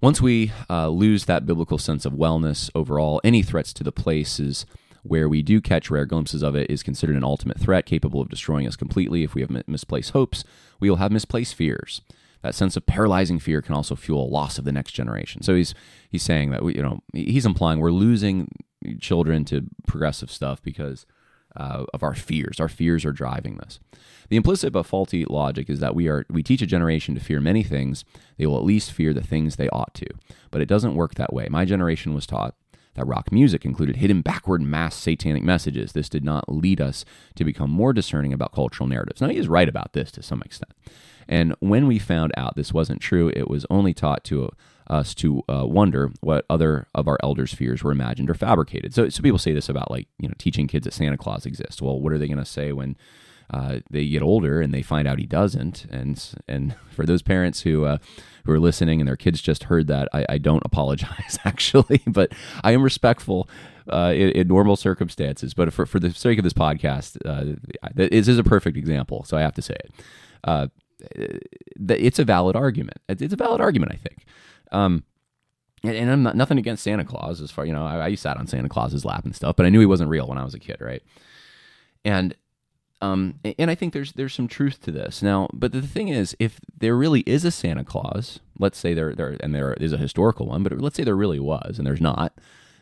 Once 0.00 0.22
we 0.22 0.52
uh, 0.70 0.88
lose 0.88 1.24
that 1.24 1.44
biblical 1.44 1.76
sense 1.76 2.04
of 2.06 2.12
wellness 2.12 2.70
overall 2.74 3.20
any 3.24 3.42
threats 3.42 3.72
to 3.72 3.84
the 3.84 3.92
place 3.92 4.38
is 4.38 4.64
where 5.08 5.28
we 5.28 5.42
do 5.42 5.60
catch 5.60 5.90
rare 5.90 6.06
glimpses 6.06 6.42
of 6.42 6.54
it 6.54 6.70
is 6.70 6.82
considered 6.82 7.16
an 7.16 7.24
ultimate 7.24 7.58
threat 7.58 7.86
capable 7.86 8.20
of 8.20 8.28
destroying 8.28 8.66
us 8.66 8.76
completely. 8.76 9.22
If 9.22 9.34
we 9.34 9.40
have 9.40 9.66
misplaced 9.66 10.12
hopes, 10.12 10.44
we 10.80 10.88
will 10.88 10.96
have 10.96 11.12
misplaced 11.12 11.54
fears. 11.54 12.02
That 12.42 12.54
sense 12.54 12.76
of 12.76 12.86
paralyzing 12.86 13.40
fear 13.40 13.60
can 13.60 13.74
also 13.74 13.96
fuel 13.96 14.24
a 14.24 14.30
loss 14.30 14.58
of 14.58 14.64
the 14.64 14.72
next 14.72 14.92
generation. 14.92 15.42
So 15.42 15.54
he's 15.54 15.74
he's 16.08 16.22
saying 16.22 16.50
that 16.50 16.62
we, 16.62 16.76
you 16.76 16.82
know 16.82 17.02
he's 17.12 17.46
implying 17.46 17.80
we're 17.80 17.90
losing 17.90 18.48
children 19.00 19.44
to 19.46 19.66
progressive 19.86 20.30
stuff 20.30 20.62
because 20.62 21.04
uh, 21.56 21.84
of 21.92 22.02
our 22.02 22.14
fears. 22.14 22.60
Our 22.60 22.68
fears 22.68 23.04
are 23.04 23.12
driving 23.12 23.56
this. 23.56 23.80
The 24.28 24.36
implicit 24.36 24.72
but 24.72 24.84
faulty 24.84 25.24
logic 25.24 25.68
is 25.68 25.80
that 25.80 25.94
we 25.94 26.08
are 26.08 26.24
we 26.30 26.42
teach 26.42 26.62
a 26.62 26.66
generation 26.66 27.14
to 27.14 27.20
fear 27.20 27.40
many 27.40 27.62
things. 27.62 28.04
They 28.36 28.46
will 28.46 28.58
at 28.58 28.64
least 28.64 28.92
fear 28.92 29.12
the 29.12 29.22
things 29.22 29.56
they 29.56 29.68
ought 29.70 29.94
to. 29.94 30.06
But 30.50 30.60
it 30.60 30.68
doesn't 30.68 30.94
work 30.94 31.14
that 31.14 31.32
way. 31.32 31.48
My 31.50 31.64
generation 31.64 32.14
was 32.14 32.26
taught 32.26 32.54
that 32.98 33.06
rock 33.06 33.30
music 33.30 33.64
included 33.64 33.96
hidden 33.96 34.22
backward 34.22 34.60
mass 34.60 34.94
satanic 34.94 35.42
messages. 35.42 35.92
This 35.92 36.08
did 36.08 36.24
not 36.24 36.52
lead 36.52 36.80
us 36.80 37.04
to 37.36 37.44
become 37.44 37.70
more 37.70 37.92
discerning 37.92 38.32
about 38.32 38.52
cultural 38.52 38.88
narratives. 38.88 39.20
Now, 39.20 39.28
he 39.28 39.38
is 39.38 39.48
right 39.48 39.68
about 39.68 39.92
this 39.92 40.10
to 40.12 40.22
some 40.22 40.42
extent. 40.42 40.72
And 41.28 41.54
when 41.60 41.86
we 41.86 41.98
found 41.98 42.32
out 42.36 42.56
this 42.56 42.72
wasn't 42.72 43.00
true, 43.00 43.30
it 43.36 43.48
was 43.48 43.66
only 43.70 43.94
taught 43.94 44.24
to 44.24 44.46
uh, 44.46 44.48
us 44.88 45.14
to 45.14 45.42
uh, 45.48 45.66
wonder 45.66 46.10
what 46.22 46.46
other 46.48 46.88
of 46.94 47.06
our 47.06 47.18
elders' 47.22 47.52
fears 47.52 47.84
were 47.84 47.92
imagined 47.92 48.30
or 48.30 48.34
fabricated. 48.34 48.94
So, 48.94 49.08
so 49.10 49.22
people 49.22 49.38
say 49.38 49.52
this 49.52 49.68
about 49.68 49.90
like 49.90 50.08
you 50.18 50.28
know 50.28 50.34
teaching 50.38 50.66
kids 50.66 50.86
that 50.86 50.94
Santa 50.94 51.18
Claus 51.18 51.44
exists. 51.44 51.82
Well, 51.82 52.00
what 52.00 52.12
are 52.12 52.18
they 52.18 52.26
going 52.26 52.38
to 52.38 52.46
say 52.46 52.72
when 52.72 52.96
uh, 53.50 53.80
they 53.90 54.06
get 54.06 54.22
older 54.22 54.60
and 54.60 54.72
they 54.72 54.82
find 54.82 55.08
out 55.08 55.18
he 55.18 55.26
doesn't. 55.26 55.86
And 55.90 56.22
and 56.46 56.76
for 56.90 57.06
those 57.06 57.22
parents 57.22 57.62
who 57.62 57.84
uh, 57.84 57.98
who 58.44 58.52
are 58.52 58.60
listening 58.60 59.00
and 59.00 59.08
their 59.08 59.16
kids 59.16 59.40
just 59.40 59.64
heard 59.64 59.86
that, 59.88 60.08
I, 60.12 60.26
I 60.28 60.38
don't 60.38 60.62
apologize 60.64 61.38
actually, 61.44 62.02
but 62.06 62.32
I 62.62 62.72
am 62.72 62.82
respectful. 62.82 63.48
Uh, 63.90 64.12
in, 64.14 64.28
in, 64.32 64.46
normal 64.46 64.76
circumstances, 64.76 65.54
but 65.54 65.72
for, 65.72 65.86
for 65.86 65.98
the 65.98 66.12
sake 66.12 66.36
of 66.36 66.44
this 66.44 66.52
podcast, 66.52 67.16
uh, 67.24 67.56
this 67.94 68.28
is 68.28 68.38
a 68.38 68.44
perfect 68.44 68.76
example, 68.76 69.24
so 69.24 69.34
I 69.34 69.40
have 69.40 69.54
to 69.54 69.62
say 69.62 69.76
it. 69.82 69.92
Uh, 70.44 70.66
it's 71.88 72.18
a 72.18 72.24
valid 72.26 72.54
argument. 72.54 72.98
It's 73.08 73.32
a 73.32 73.36
valid 73.36 73.62
argument, 73.62 73.92
I 73.92 73.96
think. 73.96 74.26
Um, 74.72 75.04
and, 75.82 76.10
I'm 76.10 76.22
not, 76.22 76.36
nothing 76.36 76.58
against 76.58 76.82
Santa 76.82 77.02
Claus 77.02 77.40
as 77.40 77.50
far, 77.50 77.64
you 77.64 77.72
know, 77.72 77.86
I, 77.86 78.04
I 78.04 78.14
sat 78.14 78.36
on 78.36 78.46
Santa 78.46 78.68
Claus's 78.68 79.06
lap 79.06 79.24
and 79.24 79.34
stuff, 79.34 79.56
but 79.56 79.64
I 79.64 79.70
knew 79.70 79.80
he 79.80 79.86
wasn't 79.86 80.10
real 80.10 80.26
when 80.26 80.36
I 80.36 80.44
was 80.44 80.52
a 80.52 80.58
kid, 80.58 80.76
right? 80.80 81.02
And 82.04 82.34
um, 83.00 83.38
and 83.58 83.70
I 83.70 83.74
think 83.74 83.92
there's 83.92 84.12
there's 84.12 84.34
some 84.34 84.48
truth 84.48 84.80
to 84.82 84.90
this 84.90 85.22
now. 85.22 85.48
But 85.52 85.72
the 85.72 85.82
thing 85.82 86.08
is, 86.08 86.36
if 86.38 86.60
there 86.76 86.96
really 86.96 87.20
is 87.20 87.44
a 87.44 87.50
Santa 87.50 87.84
Claus, 87.84 88.40
let's 88.58 88.78
say 88.78 88.94
there 88.94 89.14
there 89.14 89.36
and 89.40 89.54
there 89.54 89.74
is 89.74 89.92
a 89.92 89.98
historical 89.98 90.46
one, 90.46 90.62
but 90.62 90.78
let's 90.80 90.96
say 90.96 91.04
there 91.04 91.16
really 91.16 91.40
was, 91.40 91.78
and 91.78 91.86
there's 91.86 92.00
not, 92.00 92.38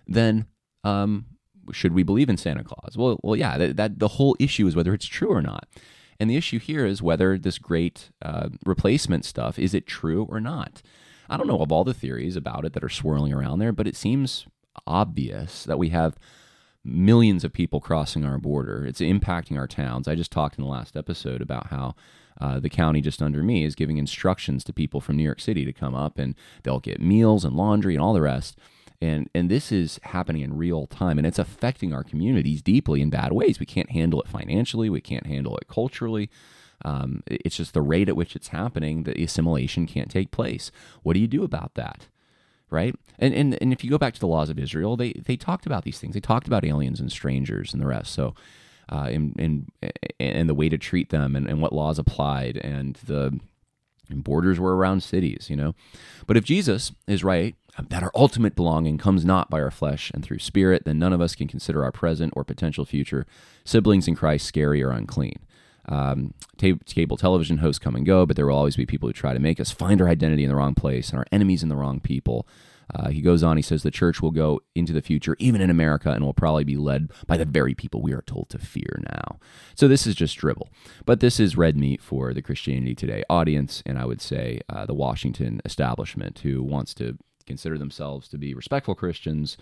then 0.06 0.46
um, 0.84 1.26
should 1.72 1.92
we 1.94 2.02
believe 2.02 2.28
in 2.28 2.36
Santa 2.36 2.64
Claus? 2.64 2.96
Well, 2.96 3.18
well, 3.22 3.36
yeah. 3.36 3.58
That, 3.58 3.76
that 3.76 3.98
the 3.98 4.08
whole 4.08 4.36
issue 4.38 4.66
is 4.66 4.76
whether 4.76 4.94
it's 4.94 5.06
true 5.06 5.30
or 5.30 5.42
not. 5.42 5.68
And 6.18 6.30
the 6.30 6.36
issue 6.36 6.58
here 6.58 6.86
is 6.86 7.02
whether 7.02 7.36
this 7.36 7.58
great 7.58 8.10
uh, 8.22 8.48
replacement 8.64 9.24
stuff 9.24 9.58
is 9.58 9.74
it 9.74 9.86
true 9.86 10.26
or 10.30 10.40
not. 10.40 10.80
I 11.28 11.36
don't 11.36 11.48
know 11.48 11.60
of 11.60 11.72
all 11.72 11.84
the 11.84 11.92
theories 11.92 12.36
about 12.36 12.64
it 12.64 12.72
that 12.72 12.84
are 12.84 12.88
swirling 12.88 13.32
around 13.32 13.58
there, 13.58 13.72
but 13.72 13.86
it 13.86 13.96
seems 13.96 14.46
obvious 14.86 15.64
that 15.64 15.78
we 15.78 15.90
have 15.90 16.16
millions 16.86 17.44
of 17.44 17.52
people 17.52 17.80
crossing 17.80 18.24
our 18.24 18.38
border. 18.38 18.86
It's 18.86 19.00
impacting 19.00 19.58
our 19.58 19.66
towns. 19.66 20.06
I 20.06 20.14
just 20.14 20.32
talked 20.32 20.56
in 20.56 20.64
the 20.64 20.70
last 20.70 20.96
episode 20.96 21.42
about 21.42 21.68
how 21.68 21.94
uh, 22.40 22.60
the 22.60 22.70
county 22.70 23.00
just 23.00 23.22
under 23.22 23.42
me 23.42 23.64
is 23.64 23.74
giving 23.74 23.98
instructions 23.98 24.62
to 24.64 24.72
people 24.72 25.00
from 25.00 25.16
New 25.16 25.22
York 25.24 25.40
City 25.40 25.64
to 25.64 25.72
come 25.72 25.94
up 25.94 26.18
and 26.18 26.34
they'll 26.62 26.80
get 26.80 27.00
meals 27.00 27.44
and 27.44 27.56
laundry 27.56 27.94
and 27.94 28.02
all 28.02 28.12
the 28.12 28.20
rest. 28.20 28.58
And, 29.00 29.28
and 29.34 29.50
this 29.50 29.72
is 29.72 30.00
happening 30.04 30.42
in 30.42 30.56
real 30.56 30.86
time 30.86 31.18
and 31.18 31.26
it's 31.26 31.38
affecting 31.38 31.92
our 31.92 32.04
communities 32.04 32.62
deeply 32.62 33.02
in 33.02 33.10
bad 33.10 33.32
ways. 33.32 33.60
We 33.60 33.66
can't 33.66 33.90
handle 33.90 34.20
it 34.20 34.28
financially, 34.28 34.88
we 34.88 35.00
can't 35.00 35.26
handle 35.26 35.56
it 35.56 35.68
culturally. 35.68 36.30
Um, 36.84 37.22
it's 37.26 37.56
just 37.56 37.72
the 37.72 37.82
rate 37.82 38.08
at 38.08 38.16
which 38.16 38.36
it's 38.36 38.48
happening, 38.48 39.04
the 39.04 39.22
assimilation 39.22 39.86
can't 39.86 40.10
take 40.10 40.30
place. 40.30 40.70
What 41.02 41.14
do 41.14 41.20
you 41.20 41.26
do 41.26 41.42
about 41.42 41.74
that? 41.74 42.06
Right? 42.68 42.94
And, 43.18 43.32
and 43.32 43.58
and 43.60 43.72
if 43.72 43.84
you 43.84 43.90
go 43.90 43.98
back 43.98 44.14
to 44.14 44.20
the 44.20 44.26
laws 44.26 44.50
of 44.50 44.58
Israel, 44.58 44.96
they 44.96 45.12
they 45.12 45.36
talked 45.36 45.66
about 45.66 45.84
these 45.84 45.98
things. 45.98 46.14
They 46.14 46.20
talked 46.20 46.46
about 46.46 46.64
aliens 46.64 47.00
and 47.00 47.10
strangers 47.12 47.72
and 47.72 47.80
the 47.80 47.86
rest. 47.86 48.12
So 48.12 48.34
uh, 48.90 49.08
and, 49.10 49.34
and 49.38 49.92
and 50.18 50.48
the 50.48 50.54
way 50.54 50.68
to 50.68 50.78
treat 50.78 51.10
them 51.10 51.36
and, 51.36 51.46
and 51.48 51.60
what 51.60 51.72
laws 51.72 51.98
applied 51.98 52.56
and 52.58 52.96
the 53.06 53.38
borders 54.10 54.60
were 54.60 54.76
around 54.76 55.02
cities, 55.02 55.48
you 55.50 55.56
know. 55.56 55.74
But 56.26 56.36
if 56.36 56.44
Jesus 56.44 56.92
is 57.06 57.24
right 57.24 57.54
that 57.90 58.02
our 58.02 58.12
ultimate 58.14 58.54
belonging 58.54 58.96
comes 58.96 59.24
not 59.24 59.50
by 59.50 59.60
our 59.60 59.70
flesh 59.70 60.10
and 60.14 60.24
through 60.24 60.38
spirit, 60.38 60.84
then 60.84 60.98
none 60.98 61.12
of 61.12 61.20
us 61.20 61.34
can 61.34 61.46
consider 61.46 61.84
our 61.84 61.92
present 61.92 62.32
or 62.34 62.42
potential 62.42 62.84
future 62.84 63.26
siblings 63.64 64.08
in 64.08 64.14
Christ 64.14 64.46
scary 64.46 64.82
or 64.82 64.90
unclean. 64.90 65.38
Um, 65.88 66.34
cable 66.58 67.16
television 67.16 67.58
hosts 67.58 67.78
come 67.78 67.94
and 67.94 68.04
go, 68.06 68.26
but 68.26 68.36
there 68.36 68.46
will 68.46 68.56
always 68.56 68.76
be 68.76 68.86
people 68.86 69.08
who 69.08 69.12
try 69.12 69.32
to 69.32 69.38
make 69.38 69.60
us 69.60 69.70
find 69.70 70.00
our 70.00 70.08
identity 70.08 70.42
in 70.42 70.48
the 70.48 70.56
wrong 70.56 70.74
place 70.74 71.10
and 71.10 71.18
our 71.18 71.26
enemies 71.30 71.62
in 71.62 71.68
the 71.68 71.76
wrong 71.76 72.00
people. 72.00 72.46
Uh, 72.94 73.08
he 73.08 73.20
goes 73.20 73.42
on, 73.42 73.56
he 73.56 73.62
says, 73.62 73.82
the 73.82 73.90
church 73.90 74.22
will 74.22 74.30
go 74.30 74.60
into 74.74 74.92
the 74.92 75.02
future, 75.02 75.36
even 75.40 75.60
in 75.60 75.70
America, 75.70 76.10
and 76.10 76.24
will 76.24 76.32
probably 76.32 76.62
be 76.62 76.76
led 76.76 77.10
by 77.26 77.36
the 77.36 77.44
very 77.44 77.74
people 77.74 78.00
we 78.00 78.12
are 78.12 78.22
told 78.22 78.48
to 78.48 78.58
fear 78.58 79.02
now. 79.08 79.38
So 79.74 79.88
this 79.88 80.06
is 80.06 80.14
just 80.14 80.36
dribble. 80.36 80.68
But 81.04 81.20
this 81.20 81.40
is 81.40 81.56
red 81.56 81.76
meat 81.76 82.00
for 82.00 82.32
the 82.32 82.42
Christianity 82.42 82.94
Today 82.94 83.24
audience, 83.28 83.82
and 83.84 83.98
I 83.98 84.06
would 84.06 84.20
say 84.20 84.60
uh, 84.68 84.86
the 84.86 84.94
Washington 84.94 85.60
establishment 85.64 86.40
who 86.40 86.62
wants 86.62 86.94
to 86.94 87.18
consider 87.44 87.76
themselves 87.76 88.28
to 88.28 88.38
be 88.38 88.54
respectful 88.54 88.94
Christians 88.94 89.56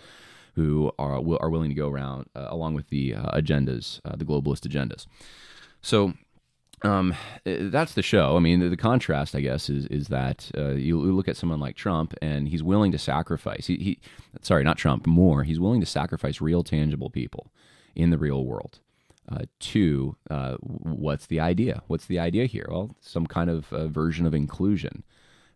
who 0.55 0.91
are, 0.97 1.15
are 1.15 1.49
willing 1.49 1.69
to 1.69 1.75
go 1.75 1.89
around 1.89 2.27
uh, 2.35 2.47
along 2.49 2.75
with 2.75 2.89
the 2.89 3.13
uh, 3.13 3.37
agendas, 3.37 3.99
uh, 4.05 4.15
the 4.15 4.25
globalist 4.25 4.67
agendas. 4.67 5.05
So 5.85 6.13
um, 6.81 7.13
that's 7.43 7.93
the 7.93 8.01
show. 8.01 8.35
I 8.35 8.39
mean, 8.39 8.59
the, 8.59 8.69
the, 8.69 8.77
contrast, 8.77 9.35
I 9.35 9.41
guess, 9.41 9.69
is 9.69 9.85
is 9.85 10.07
that 10.07 10.49
uh, 10.57 10.71
you, 10.71 10.99
look 10.99 11.27
at 11.27 11.37
someone 11.37 11.59
like 11.59 11.75
Trump, 11.75 12.15
and 12.23 12.47
he's 12.47 12.63
willing 12.63 12.91
to 12.91 12.97
sacrifice. 12.97 13.67
He, 13.67 13.77
he, 13.77 13.99
sorry, 14.41 14.63
not 14.63 14.79
Trump, 14.79 15.05
Moore. 15.05 15.43
He's 15.43 15.59
willing 15.59 15.81
to 15.81 15.85
sacrifice 15.85 16.41
real, 16.41 16.63
tangible 16.63 17.11
people 17.11 17.51
in 17.95 18.09
the 18.09 18.17
real 18.17 18.45
world. 18.45 18.79
Uh, 19.31 19.43
to 19.59 20.15
uh, 20.31 20.55
what's 20.59 21.27
the 21.27 21.39
idea? 21.39 21.83
What's 21.85 22.07
the 22.07 22.17
idea 22.17 22.47
here? 22.47 22.65
Well, 22.67 22.95
some 22.99 23.27
kind 23.27 23.51
of 23.51 23.71
uh, 23.71 23.87
version 23.87 24.25
of 24.25 24.33
inclusion, 24.33 25.03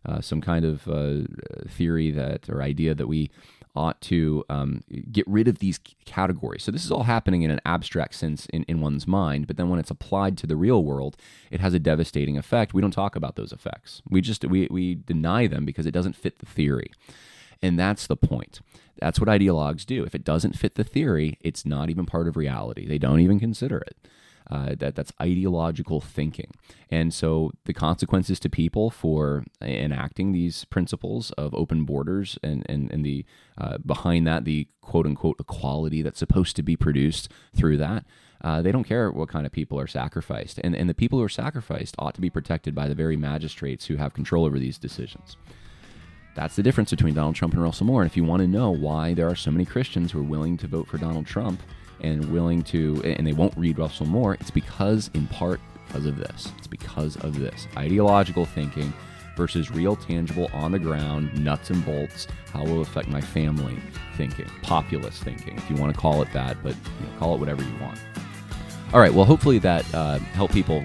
uh, 0.06 0.20
some 0.20 0.40
kind 0.40 0.64
of 0.64 0.86
uh, 0.86 1.22
theory 1.68 2.12
that 2.12 2.48
or 2.48 2.62
idea 2.62 2.94
that 2.94 3.08
we 3.08 3.32
ought 3.76 4.00
to 4.02 4.44
um, 4.48 4.82
get 5.12 5.26
rid 5.28 5.48
of 5.48 5.58
these 5.58 5.78
categories. 6.04 6.62
So 6.64 6.72
this 6.72 6.84
is 6.84 6.90
all 6.90 7.04
happening 7.04 7.42
in 7.42 7.50
an 7.50 7.60
abstract 7.64 8.14
sense 8.14 8.46
in, 8.46 8.64
in 8.64 8.80
one's 8.80 9.06
mind, 9.06 9.46
but 9.46 9.56
then 9.56 9.68
when 9.68 9.78
it's 9.78 9.90
applied 9.90 10.36
to 10.38 10.46
the 10.46 10.56
real 10.56 10.82
world, 10.84 11.16
it 11.50 11.60
has 11.60 11.74
a 11.74 11.78
devastating 11.78 12.36
effect. 12.36 12.74
We 12.74 12.82
don't 12.82 12.90
talk 12.90 13.16
about 13.16 13.36
those 13.36 13.52
effects. 13.52 14.02
We 14.08 14.20
just 14.20 14.44
we, 14.44 14.68
we 14.70 14.94
deny 14.94 15.46
them 15.46 15.64
because 15.64 15.86
it 15.86 15.92
doesn't 15.92 16.16
fit 16.16 16.38
the 16.38 16.46
theory. 16.46 16.90
And 17.62 17.78
that's 17.78 18.06
the 18.06 18.16
point. 18.16 18.60
That's 18.98 19.20
what 19.20 19.28
ideologues 19.28 19.84
do. 19.84 20.04
If 20.04 20.14
it 20.14 20.24
doesn't 20.24 20.56
fit 20.56 20.74
the 20.74 20.84
theory, 20.84 21.38
it's 21.40 21.64
not 21.64 21.90
even 21.90 22.06
part 22.06 22.26
of 22.28 22.36
reality. 22.36 22.86
They 22.86 22.98
don't 22.98 23.20
even 23.20 23.38
consider 23.38 23.78
it. 23.78 23.96
Uh, 24.50 24.74
that 24.76 24.96
that's 24.96 25.12
ideological 25.22 26.00
thinking, 26.00 26.50
and 26.90 27.14
so 27.14 27.52
the 27.66 27.72
consequences 27.72 28.40
to 28.40 28.50
people 28.50 28.90
for 28.90 29.44
enacting 29.62 30.32
these 30.32 30.64
principles 30.64 31.30
of 31.32 31.54
open 31.54 31.84
borders 31.84 32.36
and 32.42 32.66
and, 32.68 32.90
and 32.90 33.04
the 33.04 33.24
uh, 33.58 33.78
behind 33.78 34.26
that 34.26 34.44
the 34.44 34.66
quote 34.80 35.06
unquote 35.06 35.36
equality 35.38 36.02
that's 36.02 36.18
supposed 36.18 36.56
to 36.56 36.64
be 36.64 36.76
produced 36.76 37.30
through 37.54 37.76
that. 37.76 38.04
Uh, 38.42 38.60
they 38.60 38.72
don't 38.72 38.84
care 38.84 39.10
what 39.10 39.28
kind 39.28 39.46
of 39.46 39.52
people 39.52 39.78
are 39.78 39.86
sacrificed, 39.86 40.58
and 40.64 40.74
and 40.74 40.90
the 40.90 40.94
people 40.94 41.20
who 41.20 41.24
are 41.24 41.28
sacrificed 41.28 41.94
ought 41.98 42.14
to 42.14 42.20
be 42.20 42.30
protected 42.30 42.74
by 42.74 42.88
the 42.88 42.94
very 42.94 43.16
magistrates 43.16 43.86
who 43.86 43.96
have 43.96 44.14
control 44.14 44.44
over 44.44 44.58
these 44.58 44.78
decisions. 44.78 45.36
That's 46.34 46.56
the 46.56 46.62
difference 46.62 46.90
between 46.90 47.14
Donald 47.14 47.34
Trump 47.34 47.54
and 47.54 47.62
Russell 47.62 47.86
Moore. 47.86 48.02
And 48.02 48.10
if 48.10 48.16
you 48.16 48.24
want 48.24 48.40
to 48.40 48.48
know 48.48 48.70
why 48.70 49.14
there 49.14 49.28
are 49.28 49.36
so 49.36 49.50
many 49.50 49.64
Christians 49.64 50.12
who 50.12 50.20
are 50.20 50.24
willing 50.24 50.56
to 50.58 50.66
vote 50.66 50.86
for 50.86 50.96
Donald 50.96 51.26
Trump, 51.26 51.60
and 52.02 52.32
willing 52.32 52.62
to, 52.64 53.00
and 53.04 53.26
they 53.26 53.32
won't 53.32 53.56
read 53.56 53.78
Russell 53.78 54.06
Moore, 54.06 54.34
it's 54.34 54.50
because, 54.50 55.10
in 55.14 55.26
part, 55.28 55.60
because 55.86 56.06
of 56.06 56.16
this. 56.16 56.52
It's 56.58 56.66
because 56.66 57.16
of 57.16 57.38
this 57.38 57.66
ideological 57.76 58.44
thinking 58.46 58.92
versus 59.36 59.70
real, 59.70 59.96
tangible, 59.96 60.50
on 60.52 60.72
the 60.72 60.78
ground, 60.78 61.32
nuts 61.42 61.70
and 61.70 61.84
bolts, 61.84 62.26
how 62.52 62.62
will 62.64 62.80
it 62.80 62.88
affect 62.88 63.08
my 63.08 63.20
family 63.20 63.76
thinking, 64.16 64.46
populist 64.62 65.22
thinking, 65.22 65.56
if 65.56 65.70
you 65.70 65.76
want 65.76 65.94
to 65.94 65.98
call 65.98 66.22
it 66.22 66.32
that, 66.32 66.56
but 66.62 66.74
you 66.74 67.06
know, 67.06 67.18
call 67.18 67.34
it 67.34 67.38
whatever 67.38 67.62
you 67.62 67.74
want. 67.80 67.98
All 68.92 69.00
right, 69.00 69.12
well, 69.12 69.24
hopefully 69.24 69.58
that 69.60 69.86
uh, 69.94 70.18
help 70.18 70.52
people 70.52 70.84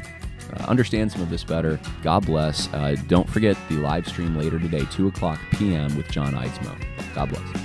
uh, 0.54 0.64
understand 0.64 1.12
some 1.12 1.22
of 1.22 1.30
this 1.30 1.44
better. 1.44 1.80
God 2.04 2.26
bless. 2.26 2.72
Uh, 2.74 2.96
don't 3.08 3.30
forget 3.30 3.58
the 3.68 3.76
live 3.76 4.08
stream 4.08 4.38
later 4.38 4.60
today, 4.60 4.86
2 4.92 5.08
o'clock 5.08 5.40
p.m. 5.54 5.96
with 5.98 6.10
John 6.10 6.34
Eidsmoe. 6.34 6.80
God 7.14 7.30
bless. 7.30 7.65